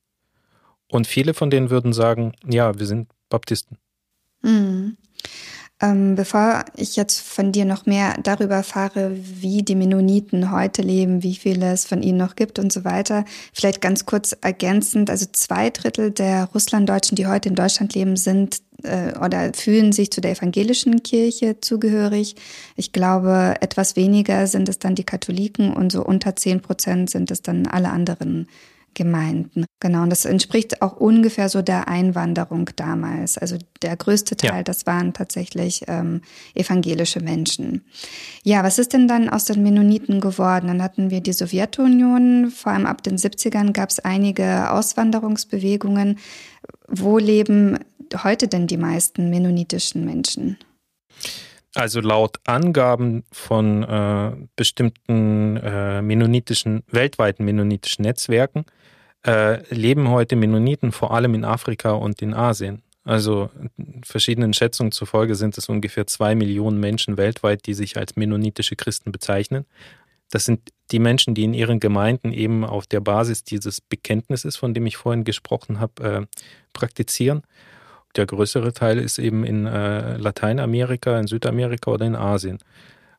[0.91, 3.79] Und viele von denen würden sagen, ja, wir sind Baptisten.
[4.43, 4.97] Mhm.
[5.81, 11.23] Ähm, bevor ich jetzt von dir noch mehr darüber erfahre, wie die Mennoniten heute leben,
[11.23, 15.27] wie viele es von ihnen noch gibt und so weiter, vielleicht ganz kurz ergänzend, also
[15.33, 20.21] zwei Drittel der Russlanddeutschen, die heute in Deutschland leben, sind äh, oder fühlen sich zu
[20.21, 22.35] der evangelischen Kirche zugehörig.
[22.75, 27.31] Ich glaube, etwas weniger sind es dann die Katholiken und so unter zehn Prozent sind
[27.31, 28.49] es dann alle anderen
[28.95, 29.65] Gemeinden.
[29.81, 33.39] Genau, und das entspricht auch ungefähr so der Einwanderung damals.
[33.39, 34.63] Also der größte Teil, ja.
[34.63, 36.23] das waren tatsächlich ähm,
[36.55, 37.85] evangelische Menschen.
[38.43, 40.67] Ja, was ist denn dann aus den Mennoniten geworden?
[40.67, 46.19] Dann hatten wir die Sowjetunion, vor allem ab den 70ern gab es einige Auswanderungsbewegungen.
[46.89, 47.79] Wo leben
[48.23, 50.59] heute denn die meisten mennonitischen Menschen?
[51.79, 58.65] Also laut Angaben von äh, bestimmten äh, mennonitischen, weltweiten mennonitischen Netzwerken
[59.25, 62.83] äh, leben heute Mennoniten vor allem in Afrika und in Asien.
[63.05, 63.51] Also
[64.05, 69.13] verschiedenen Schätzungen zufolge sind es ungefähr zwei Millionen Menschen weltweit, die sich als mennonitische Christen
[69.13, 69.65] bezeichnen.
[70.33, 74.75] Das sind die Menschen, die in ihren Gemeinden eben auf der Basis dieses Bekenntnisses, von
[74.75, 76.27] dem ich vorhin gesprochen habe, äh,
[76.73, 77.43] praktizieren.
[78.17, 82.59] Der größere Teil ist eben in äh, Lateinamerika, in Südamerika oder in Asien.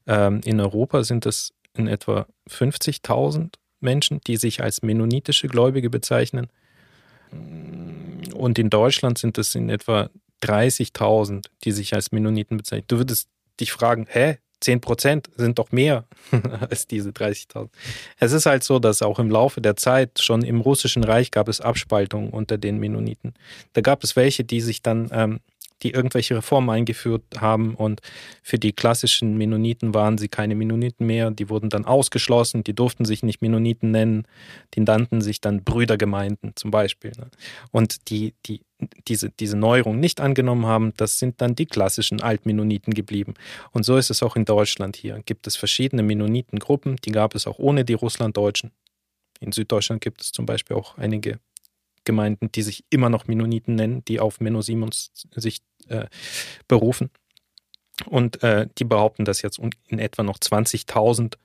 [0.07, 6.47] Ähm, in Europa sind es in etwa 50.000 Menschen, die sich als mennonitische Gläubige bezeichnen.
[7.31, 10.09] Und in Deutschland sind es in etwa
[10.43, 12.87] 30.000, die sich als Mennoniten bezeichnen.
[12.87, 16.05] Du würdest dich fragen, hä, 10 Prozent sind doch mehr
[16.69, 17.69] als diese 30.000.
[18.19, 21.47] Es ist halt so, dass auch im Laufe der Zeit schon im Russischen Reich gab
[21.47, 23.33] es Abspaltungen unter den Mennoniten.
[23.73, 25.39] Da gab es welche, die sich dann ähm,
[25.83, 28.01] die irgendwelche Reformen eingeführt haben und
[28.43, 33.05] für die klassischen Mennoniten waren sie keine Mennoniten mehr, die wurden dann ausgeschlossen, die durften
[33.05, 34.27] sich nicht Mennoniten nennen,
[34.73, 37.11] die nannten sich dann Brüdergemeinden zum Beispiel.
[37.17, 37.27] Ne?
[37.71, 38.61] Und die, die
[39.07, 43.33] diese, diese Neuerung nicht angenommen haben, das sind dann die klassischen Altmennoniten geblieben.
[43.71, 45.21] Und so ist es auch in Deutschland hier.
[45.25, 48.71] Gibt es verschiedene Mennonitengruppen, die gab es auch ohne die Russlanddeutschen.
[49.41, 51.39] In Süddeutschland gibt es zum Beispiel auch einige
[52.09, 56.07] Gemeinden, die sich immer noch Mennoniten nennen, die auf Menno Simons sich äh,
[56.67, 57.11] berufen.
[58.07, 61.35] Und äh, die behaupten, dass jetzt in etwa noch 20.000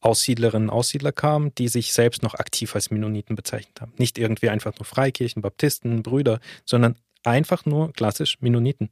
[0.00, 3.92] Aussiedlerinnen und Aussiedler kamen, die sich selbst noch aktiv als Mennoniten bezeichnet haben.
[3.96, 8.90] Nicht irgendwie einfach nur Freikirchen, Baptisten, Brüder, sondern einfach nur klassisch Mennoniten.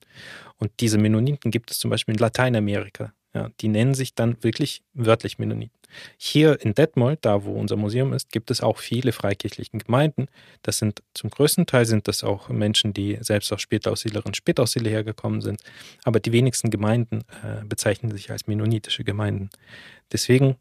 [0.59, 3.13] Und diese Mennoniten gibt es zum Beispiel in Lateinamerika.
[3.35, 5.80] Ja, die nennen sich dann wirklich wörtlich Mennoniten.
[6.17, 10.29] Hier in Detmold, da wo unser Museum ist, gibt es auch viele freikirchliche Gemeinden.
[10.63, 14.91] Das sind zum größten Teil sind das auch Menschen, die selbst aus Spätaussiedlerinnen und Spätaussiedler
[14.91, 15.63] hergekommen sind.
[16.05, 19.51] Aber die wenigsten Gemeinden äh, bezeichnen sich als mennonitische Gemeinden.
[20.13, 20.57] Deswegen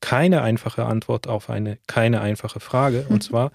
[0.00, 3.06] keine einfache Antwort auf eine keine einfache Frage.
[3.08, 3.50] Und zwar,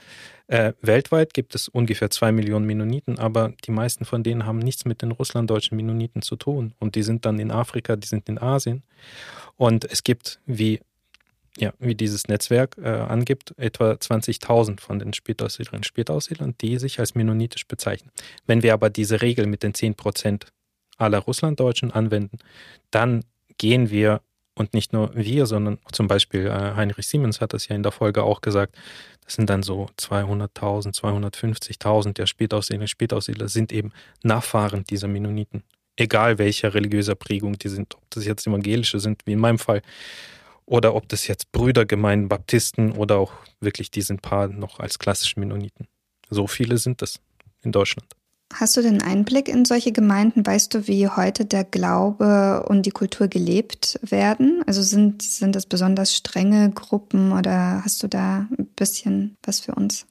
[0.47, 4.85] äh, weltweit gibt es ungefähr zwei Millionen Mennoniten, aber die meisten von denen haben nichts
[4.85, 6.73] mit den russlanddeutschen Mennoniten zu tun.
[6.79, 8.83] Und die sind dann in Afrika, die sind in Asien.
[9.55, 10.81] Und es gibt, wie,
[11.57, 16.99] ja, wie dieses Netzwerk äh, angibt, etwa 20.000 von den Spätaussiedlerinnen und Spätaussiedlern, die sich
[16.99, 18.11] als mennonitisch bezeichnen.
[18.47, 20.47] Wenn wir aber diese Regel mit den 10 Prozent
[20.97, 22.39] aller Russlanddeutschen anwenden,
[22.91, 23.23] dann
[23.57, 24.21] gehen wir
[24.55, 27.91] und nicht nur wir, sondern zum Beispiel äh, Heinrich Siemens hat das ja in der
[27.91, 28.75] Folge auch gesagt,
[29.25, 35.63] das sind dann so 200.000, 250.000 der Spätaussiedler, Spätaussiedler sind eben Nachfahren dieser Mennoniten.
[35.95, 39.81] Egal welcher religiöser Prägung die sind, ob das jetzt evangelische sind, wie in meinem Fall,
[40.65, 45.39] oder ob das jetzt Brüdergemeinden, Baptisten oder auch wirklich die sind paar noch als klassische
[45.39, 45.87] Mennoniten.
[46.29, 47.19] So viele sind es
[47.61, 48.07] in Deutschland.
[48.53, 50.45] Hast du den Einblick in solche Gemeinden?
[50.45, 54.61] Weißt du, wie heute der Glaube und die Kultur gelebt werden?
[54.67, 59.73] Also sind, sind das besonders strenge Gruppen oder hast du da ein bisschen was für
[59.73, 60.05] uns?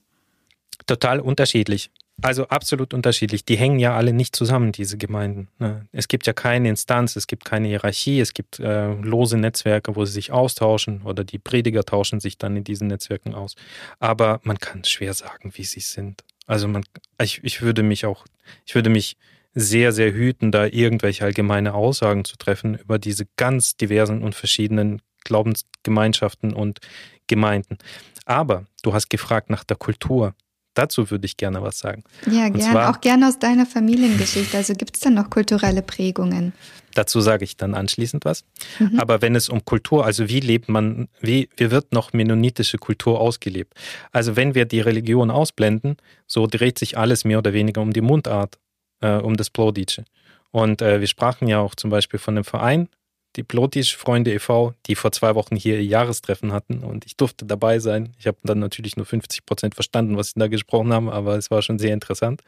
[0.85, 1.89] Total unterschiedlich.
[2.21, 3.43] Also absolut unterschiedlich.
[3.43, 5.47] Die hängen ja alle nicht zusammen, diese Gemeinden.
[5.59, 5.87] Ne?
[5.91, 10.05] Es gibt ja keine Instanz, es gibt keine Hierarchie, es gibt äh, lose Netzwerke, wo
[10.05, 13.55] sie sich austauschen oder die Prediger tauschen sich dann in diesen Netzwerken aus.
[13.99, 16.23] Aber man kann schwer sagen, wie sie sind.
[16.45, 16.83] Also man,
[17.21, 18.25] ich, ich würde mich auch,
[18.65, 19.17] ich würde mich
[19.55, 25.01] sehr, sehr hüten, da irgendwelche allgemeine Aussagen zu treffen über diese ganz diversen und verschiedenen
[25.23, 26.79] Glaubensgemeinschaften und
[27.27, 27.77] Gemeinden.
[28.25, 30.35] Aber du hast gefragt nach der Kultur.
[30.73, 32.03] Dazu würde ich gerne was sagen.
[32.29, 32.89] Ja, gerne.
[32.89, 34.57] Auch gerne aus deiner Familiengeschichte.
[34.57, 36.53] Also gibt es da noch kulturelle Prägungen?
[36.95, 38.43] Dazu sage ich dann anschließend was.
[38.79, 38.99] Mhm.
[38.99, 43.19] Aber wenn es um Kultur, also wie lebt man, wie, wie wird noch mennonitische Kultur
[43.19, 43.73] ausgelebt?
[44.11, 48.01] Also wenn wir die Religion ausblenden, so dreht sich alles mehr oder weniger um die
[48.01, 48.59] Mundart,
[49.01, 50.03] äh, um das Plodice.
[50.51, 52.89] Und äh, wir sprachen ja auch zum Beispiel von dem Verein,
[53.35, 57.79] die Plotisch-Freunde e.V., die vor zwei Wochen hier ihr Jahrestreffen hatten und ich durfte dabei
[57.79, 58.13] sein.
[58.19, 61.51] Ich habe dann natürlich nur 50 Prozent verstanden, was sie da gesprochen haben, aber es
[61.51, 62.41] war schon sehr interessant.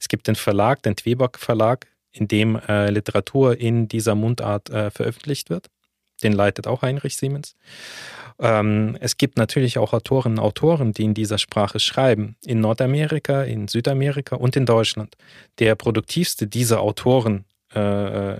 [0.00, 4.90] Es gibt den Verlag, den Tweback Verlag, in dem äh, Literatur in dieser Mundart äh,
[4.90, 5.68] veröffentlicht wird.
[6.22, 7.54] Den leitet auch Heinrich Siemens.
[8.38, 12.36] Ähm, es gibt natürlich auch Autorinnen und Autoren, die in dieser Sprache schreiben.
[12.44, 15.16] In Nordamerika, in Südamerika und in Deutschland.
[15.58, 18.36] Der produktivste dieser Autoren, äh,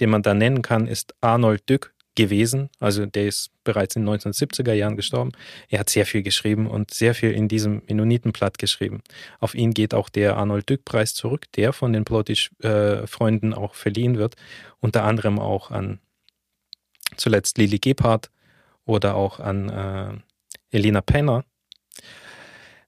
[0.00, 2.70] den man da nennen kann, ist Arnold Dück gewesen.
[2.80, 5.32] Also der ist bereits in den 1970er Jahren gestorben.
[5.68, 9.02] Er hat sehr viel geschrieben und sehr viel in diesem Mennonitenblatt geschrieben.
[9.38, 14.18] Auf ihn geht auch der Arnold Dück-Preis zurück, der von den Plottisch-Freunden äh, auch verliehen
[14.18, 14.34] wird.
[14.80, 16.00] Unter anderem auch an
[17.16, 18.30] zuletzt Lili Gebhardt
[18.84, 21.44] oder auch an äh, Elena Penner.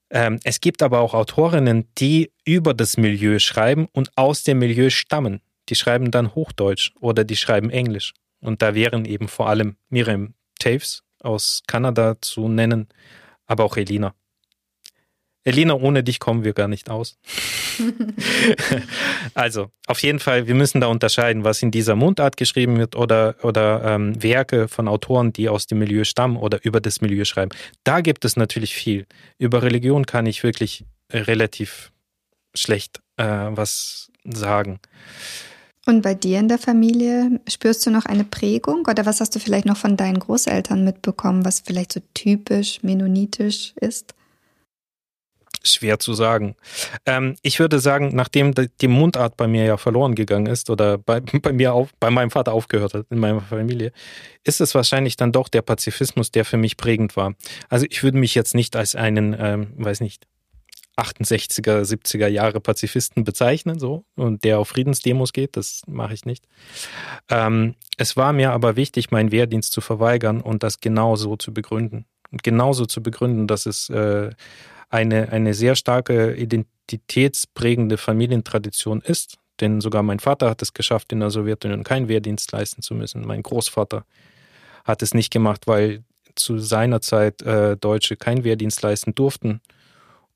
[0.09, 4.89] Ähm, es gibt aber auch Autorinnen, die über das Milieu schreiben und aus dem Milieu
[4.89, 5.41] stammen.
[5.69, 8.13] Die schreiben dann Hochdeutsch oder die schreiben Englisch.
[8.41, 12.87] Und da wären eben vor allem Miriam Taves aus Kanada zu nennen,
[13.45, 14.13] aber auch Elina.
[15.43, 17.17] Elina, ohne dich kommen wir gar nicht aus.
[19.33, 23.35] also, auf jeden Fall, wir müssen da unterscheiden, was in dieser Mundart geschrieben wird oder,
[23.41, 27.51] oder ähm, Werke von Autoren, die aus dem Milieu stammen oder über das Milieu schreiben.
[27.83, 29.07] Da gibt es natürlich viel.
[29.37, 31.91] Über Religion kann ich wirklich relativ
[32.53, 34.79] schlecht äh, was sagen.
[35.85, 39.39] Und bei dir in der Familie spürst du noch eine Prägung oder was hast du
[39.39, 44.13] vielleicht noch von deinen Großeltern mitbekommen, was vielleicht so typisch mennonitisch ist?
[45.63, 46.55] Schwer zu sagen.
[47.05, 51.19] Ähm, ich würde sagen, nachdem die Mundart bei mir ja verloren gegangen ist oder bei,
[51.41, 53.91] bei mir auf, bei meinem Vater aufgehört hat, in meiner Familie,
[54.43, 57.33] ist es wahrscheinlich dann doch der Pazifismus, der für mich prägend war.
[57.67, 60.27] Also ich würde mich jetzt nicht als einen, ähm, weiß nicht,
[60.99, 66.45] 68er, 70er Jahre Pazifisten bezeichnen, so, und der auf Friedensdemos geht, das mache ich nicht.
[67.29, 72.05] Ähm, es war mir aber wichtig, meinen Wehrdienst zu verweigern und das genauso zu begründen.
[72.31, 74.29] Und genauso zu begründen, dass es äh,
[74.89, 79.37] eine, eine sehr starke identitätsprägende Familientradition ist.
[79.59, 83.25] Denn sogar mein Vater hat es geschafft, in der Sowjetunion keinen Wehrdienst leisten zu müssen.
[83.25, 84.05] Mein Großvater
[84.85, 86.03] hat es nicht gemacht, weil
[86.35, 89.61] zu seiner Zeit äh, Deutsche keinen Wehrdienst leisten durften.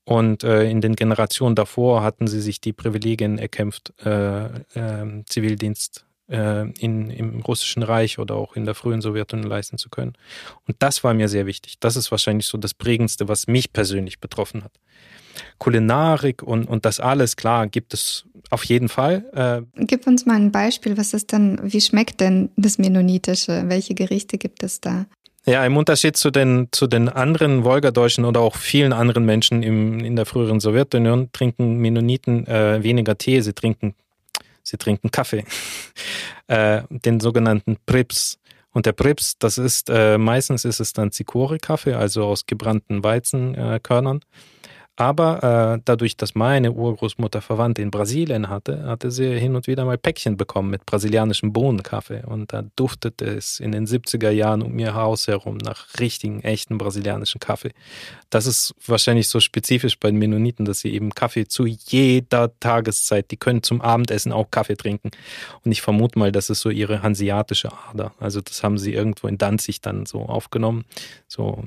[0.04, 6.06] Und äh, in den Generationen davor hatten sie sich die Privilegien erkämpft, äh, äh, Zivildienst
[6.26, 10.14] in, im Russischen Reich oder auch in der frühen Sowjetunion leisten zu können.
[10.66, 11.74] Und das war mir sehr wichtig.
[11.80, 14.72] Das ist wahrscheinlich so das Prägendste, was mich persönlich betroffen hat.
[15.58, 19.24] Kulinarik und, und das alles, klar, gibt es auf jeden Fall.
[19.76, 20.96] Äh, Gib uns mal ein Beispiel.
[20.96, 23.64] Was ist denn, wie schmeckt denn das Mennonitische?
[23.66, 25.06] Welche Gerichte gibt es da?
[25.46, 30.00] Ja, im Unterschied zu den, zu den anderen Wolgadeutschen oder auch vielen anderen Menschen im,
[30.00, 33.94] in der früheren Sowjetunion trinken Mennoniten äh, weniger Tee, sie trinken
[34.62, 35.44] sie trinken Kaffee,
[36.48, 38.38] äh, den sogenannten Prips.
[38.72, 44.18] Und der Prips, das ist äh, meistens ist es dann Zikori-Kaffee, also aus gebrannten Weizenkörnern.
[44.18, 44.20] Äh,
[44.96, 49.84] aber äh, dadurch, dass meine Urgroßmutter Verwandte in Brasilien hatte, hatte sie hin und wieder
[49.84, 52.22] mal Päckchen bekommen mit brasilianischem Bohnenkaffee.
[52.24, 56.78] Und da duftete es in den 70er Jahren um ihr Haus herum nach richtigen, echten
[56.78, 57.72] brasilianischen Kaffee.
[58.30, 63.32] Das ist wahrscheinlich so spezifisch bei den Mennoniten, dass sie eben Kaffee zu jeder Tageszeit,
[63.32, 65.10] die können zum Abendessen auch Kaffee trinken.
[65.64, 68.12] Und ich vermute mal, das ist so ihre hanseatische Ader.
[68.20, 70.84] Also das haben sie irgendwo in Danzig dann so aufgenommen.
[71.26, 71.64] So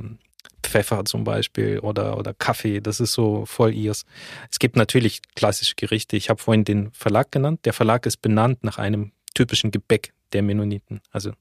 [0.68, 4.06] Pfeffer zum Beispiel oder, oder Kaffee, das ist so voll ihrs.
[4.52, 6.18] Es gibt natürlich klassische Gerichte.
[6.18, 7.62] Ich habe vorhin den Verlag genannt.
[7.66, 11.32] Der Verlag ist benannt nach einem typischen Gebäck der Mennoniten, also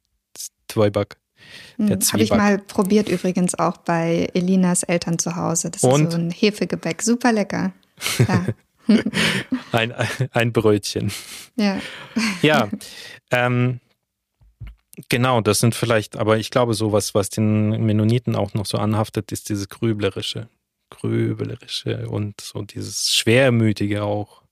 [0.68, 1.16] Zweiback.
[1.77, 5.70] Hm, Habe ich mal probiert übrigens auch bei Elinas Eltern zu Hause.
[5.70, 6.07] Das Und?
[6.07, 7.72] ist so ein Hefegebäck, super lecker.
[8.27, 8.47] Ja.
[9.72, 9.93] ein,
[10.33, 11.12] ein Brötchen.
[11.57, 11.81] Ja.
[12.43, 12.68] Ja.
[13.33, 13.81] Ähm,
[15.09, 18.78] Genau, das sind vielleicht, aber ich glaube, so was, was den Mennoniten auch noch so
[18.78, 20.49] anhaftet, ist dieses Grüblerische.
[20.90, 24.42] Grüblerische und so dieses Schwermütige auch.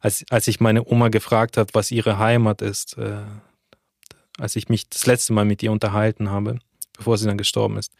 [0.00, 3.22] Als, als ich meine Oma gefragt habe, was ihre Heimat ist, äh,
[4.38, 6.58] als ich mich das letzte Mal mit ihr unterhalten habe,
[6.96, 7.92] bevor sie dann gestorben ist,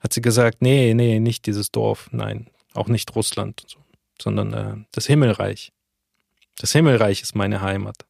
[0.00, 3.78] hat sie gesagt, nee, nee, nicht dieses Dorf, nein, auch nicht Russland, so,
[4.20, 5.72] sondern äh, das Himmelreich.
[6.58, 8.06] Das Himmelreich ist meine Heimat.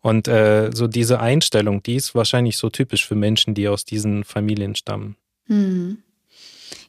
[0.00, 4.24] Und äh, so diese Einstellung, die ist wahrscheinlich so typisch für Menschen, die aus diesen
[4.24, 5.16] Familien stammen.
[5.46, 5.98] Hm.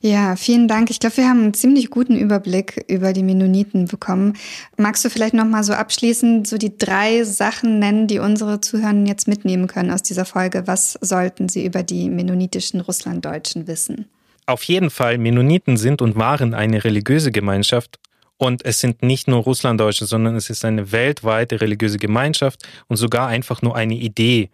[0.05, 0.89] Ja, vielen Dank.
[0.89, 4.33] Ich glaube, wir haben einen ziemlich guten Überblick über die Mennoniten bekommen.
[4.75, 8.93] Magst du vielleicht noch mal so abschließend so die drei Sachen nennen, die unsere Zuhörer
[9.05, 10.67] jetzt mitnehmen können aus dieser Folge?
[10.67, 14.09] Was sollten sie über die mennonitischen Russlanddeutschen wissen?
[14.45, 17.97] Auf jeden Fall, Mennoniten sind und waren eine religiöse Gemeinschaft
[18.43, 23.29] und es sind nicht nur Russlanddeutsche, sondern es ist eine weltweite religiöse Gemeinschaft und sogar
[23.29, 24.49] einfach nur eine Idee.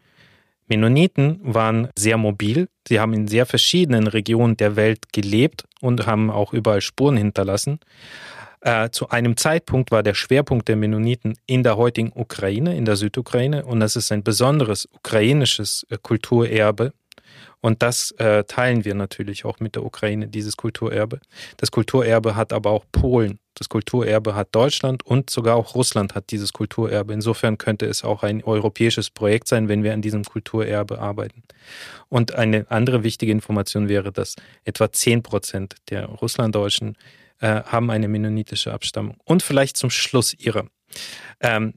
[0.67, 2.69] Mennoniten waren sehr mobil.
[2.87, 7.79] Sie haben in sehr verschiedenen Regionen der Welt gelebt und haben auch überall Spuren hinterlassen.
[8.61, 12.95] Äh, zu einem Zeitpunkt war der Schwerpunkt der Mennoniten in der heutigen Ukraine, in der
[12.95, 13.65] Südukraine.
[13.65, 16.93] Und das ist ein besonderes ukrainisches äh, Kulturerbe.
[17.61, 21.19] Und das äh, teilen wir natürlich auch mit der Ukraine, dieses Kulturerbe.
[21.57, 23.39] Das Kulturerbe hat aber auch Polen.
[23.59, 27.13] Das Kulturerbe hat Deutschland und sogar auch Russland hat dieses Kulturerbe.
[27.13, 31.43] Insofern könnte es auch ein europäisches Projekt sein, wenn wir an diesem Kulturerbe arbeiten.
[32.07, 36.95] Und eine andere wichtige Information wäre, dass etwa 10 Prozent der Russlanddeutschen
[37.41, 39.17] äh, haben eine mennonitische Abstammung.
[39.25, 40.67] Und vielleicht zum Schluss ihre.
[41.41, 41.73] Ähm,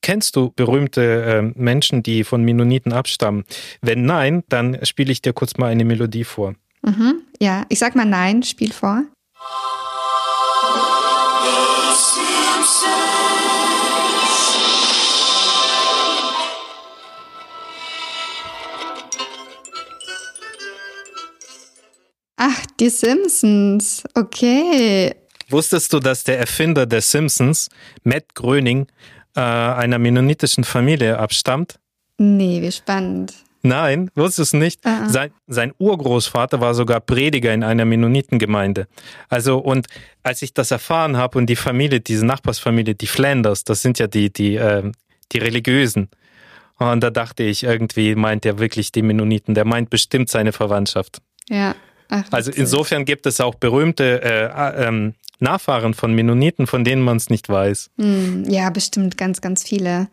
[0.00, 3.44] Kennst du berühmte äh, Menschen, die von Mennoniten abstammen?
[3.82, 6.56] Wenn nein, dann spiele ich dir kurz mal eine Melodie vor.
[6.82, 9.04] Mhm, ja, ich sag mal nein, spiel vor.
[22.44, 24.02] Ach, die Simpsons.
[24.14, 25.14] Okay.
[25.48, 27.68] Wusstest du, dass der Erfinder der Simpsons,
[28.02, 28.88] Matt Gröning,
[29.36, 31.78] äh, einer mennonitischen Familie abstammt?
[32.18, 33.34] Nee, wie spannend.
[33.62, 34.84] Nein, wusstest du nicht?
[34.84, 38.88] Uh Sein, sein Urgroßvater war sogar Prediger in einer Mennonitengemeinde.
[39.28, 39.86] Also, und
[40.24, 44.08] als ich das erfahren habe und die Familie, diese Nachbarsfamilie, die Flanders, das sind ja
[44.08, 44.90] die, die, äh,
[45.32, 46.08] die Religiösen.
[46.78, 49.54] Und da dachte ich, irgendwie meint er wirklich die Mennoniten.
[49.54, 51.18] Der meint bestimmt seine Verwandtschaft.
[51.48, 51.76] Ja.
[52.14, 57.16] Ach, also insofern gibt es auch berühmte äh, ähm, Nachfahren von Mennoniten, von denen man
[57.16, 57.88] es nicht weiß.
[57.98, 60.08] Hm, ja, bestimmt ganz, ganz viele.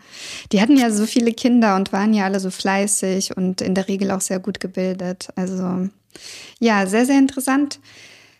[0.54, 3.89] Die hatten ja so viele Kinder und waren ja alle so fleißig und in der
[3.89, 5.28] Regel auch sehr gut gebildet.
[5.36, 5.89] Also
[6.60, 7.82] ja, sehr, sehr interessant.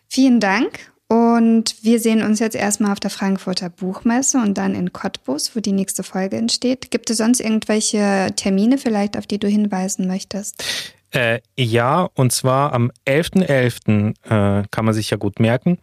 [0.08, 0.90] Vielen Dank.
[1.08, 5.60] Und wir sehen uns jetzt erstmal auf der Frankfurter Buchmesse und dann in Cottbus, wo
[5.60, 6.90] die nächste Folge entsteht.
[6.90, 10.64] Gibt es sonst irgendwelche Termine vielleicht, auf die du hinweisen möchtest?
[11.12, 14.14] Äh, ja, und zwar am 11.11.
[14.24, 15.78] .11., äh, kann man sich ja gut merken.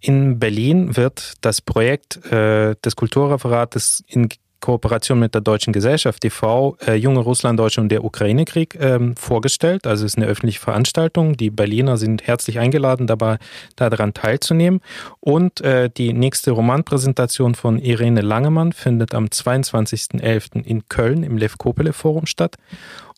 [0.00, 4.28] In Berlin wird das Projekt äh, des Kulturreferates in
[4.62, 9.86] Kooperation mit der Deutschen Gesellschaft TV äh, Junge Russlanddeutsche und der Ukraine-Krieg ähm, vorgestellt.
[9.86, 11.36] Also es ist eine öffentliche Veranstaltung.
[11.36, 13.38] Die Berliner sind herzlich eingeladen, dabei
[13.76, 14.80] daran teilzunehmen.
[15.20, 20.64] Und äh, die nächste Romanpräsentation von Irene Langemann findet am 22.11.
[20.64, 22.56] in Köln im Lev Kopele Forum statt.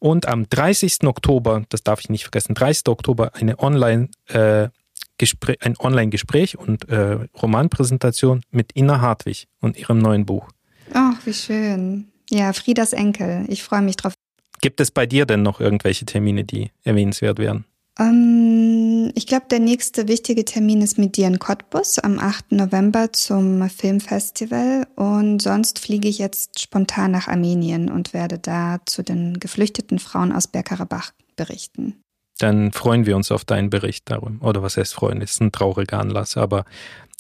[0.01, 1.05] Und am 30.
[1.05, 2.89] Oktober, das darf ich nicht vergessen, 30.
[2.89, 4.69] Oktober eine Online- äh,
[5.17, 10.49] Gespräch, ein Online-Gespräch und äh, Romanpräsentation mit Ina Hartwig und ihrem neuen Buch.
[10.93, 12.09] Ach, wie schön.
[12.31, 13.45] Ja, Friedas Enkel.
[13.49, 14.15] Ich freue mich drauf.
[14.61, 17.65] Gibt es bei dir denn noch irgendwelche Termine, die erwähnenswert wären?
[17.99, 22.53] Ähm, ich glaube, der nächste wichtige Termin ist mit dir in Cottbus am 8.
[22.53, 24.87] November zum Filmfestival.
[24.97, 30.33] Und sonst fliege ich jetzt spontan nach Armenien und werde da zu den geflüchteten Frauen
[30.33, 32.01] aus Bergkarabach berichten.
[32.39, 34.41] Dann freuen wir uns auf deinen Bericht darum.
[34.43, 35.21] Oder was heißt freuen?
[35.21, 36.65] Das ist ein trauriger Anlass, aber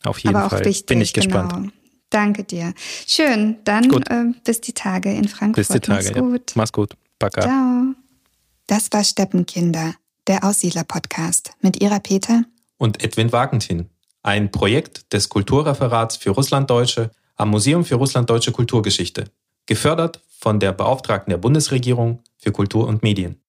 [0.02, 1.52] auf jeden aber Fall wichtig, bin ich gespannt.
[1.52, 1.68] Genau.
[2.14, 2.74] Danke dir.
[3.08, 5.66] Schön, dann äh, bis die Tage in Frankfurt.
[5.66, 6.04] Bis die Tage.
[6.04, 6.50] Mach's gut.
[6.50, 6.54] Ja.
[6.54, 6.96] Mach's gut.
[7.18, 7.40] Baka.
[7.40, 7.94] Ciao.
[8.68, 9.94] Das war Steppenkinder
[10.28, 12.44] der Aussiedler-Podcast mit Ira Peter
[12.78, 13.90] und Edwin Wagentin.
[14.22, 19.24] Ein Projekt des Kulturreferats für Russlanddeutsche am Museum für Russlanddeutsche Kulturgeschichte.
[19.66, 23.40] Gefördert von der Beauftragten der Bundesregierung für Kultur und Medien.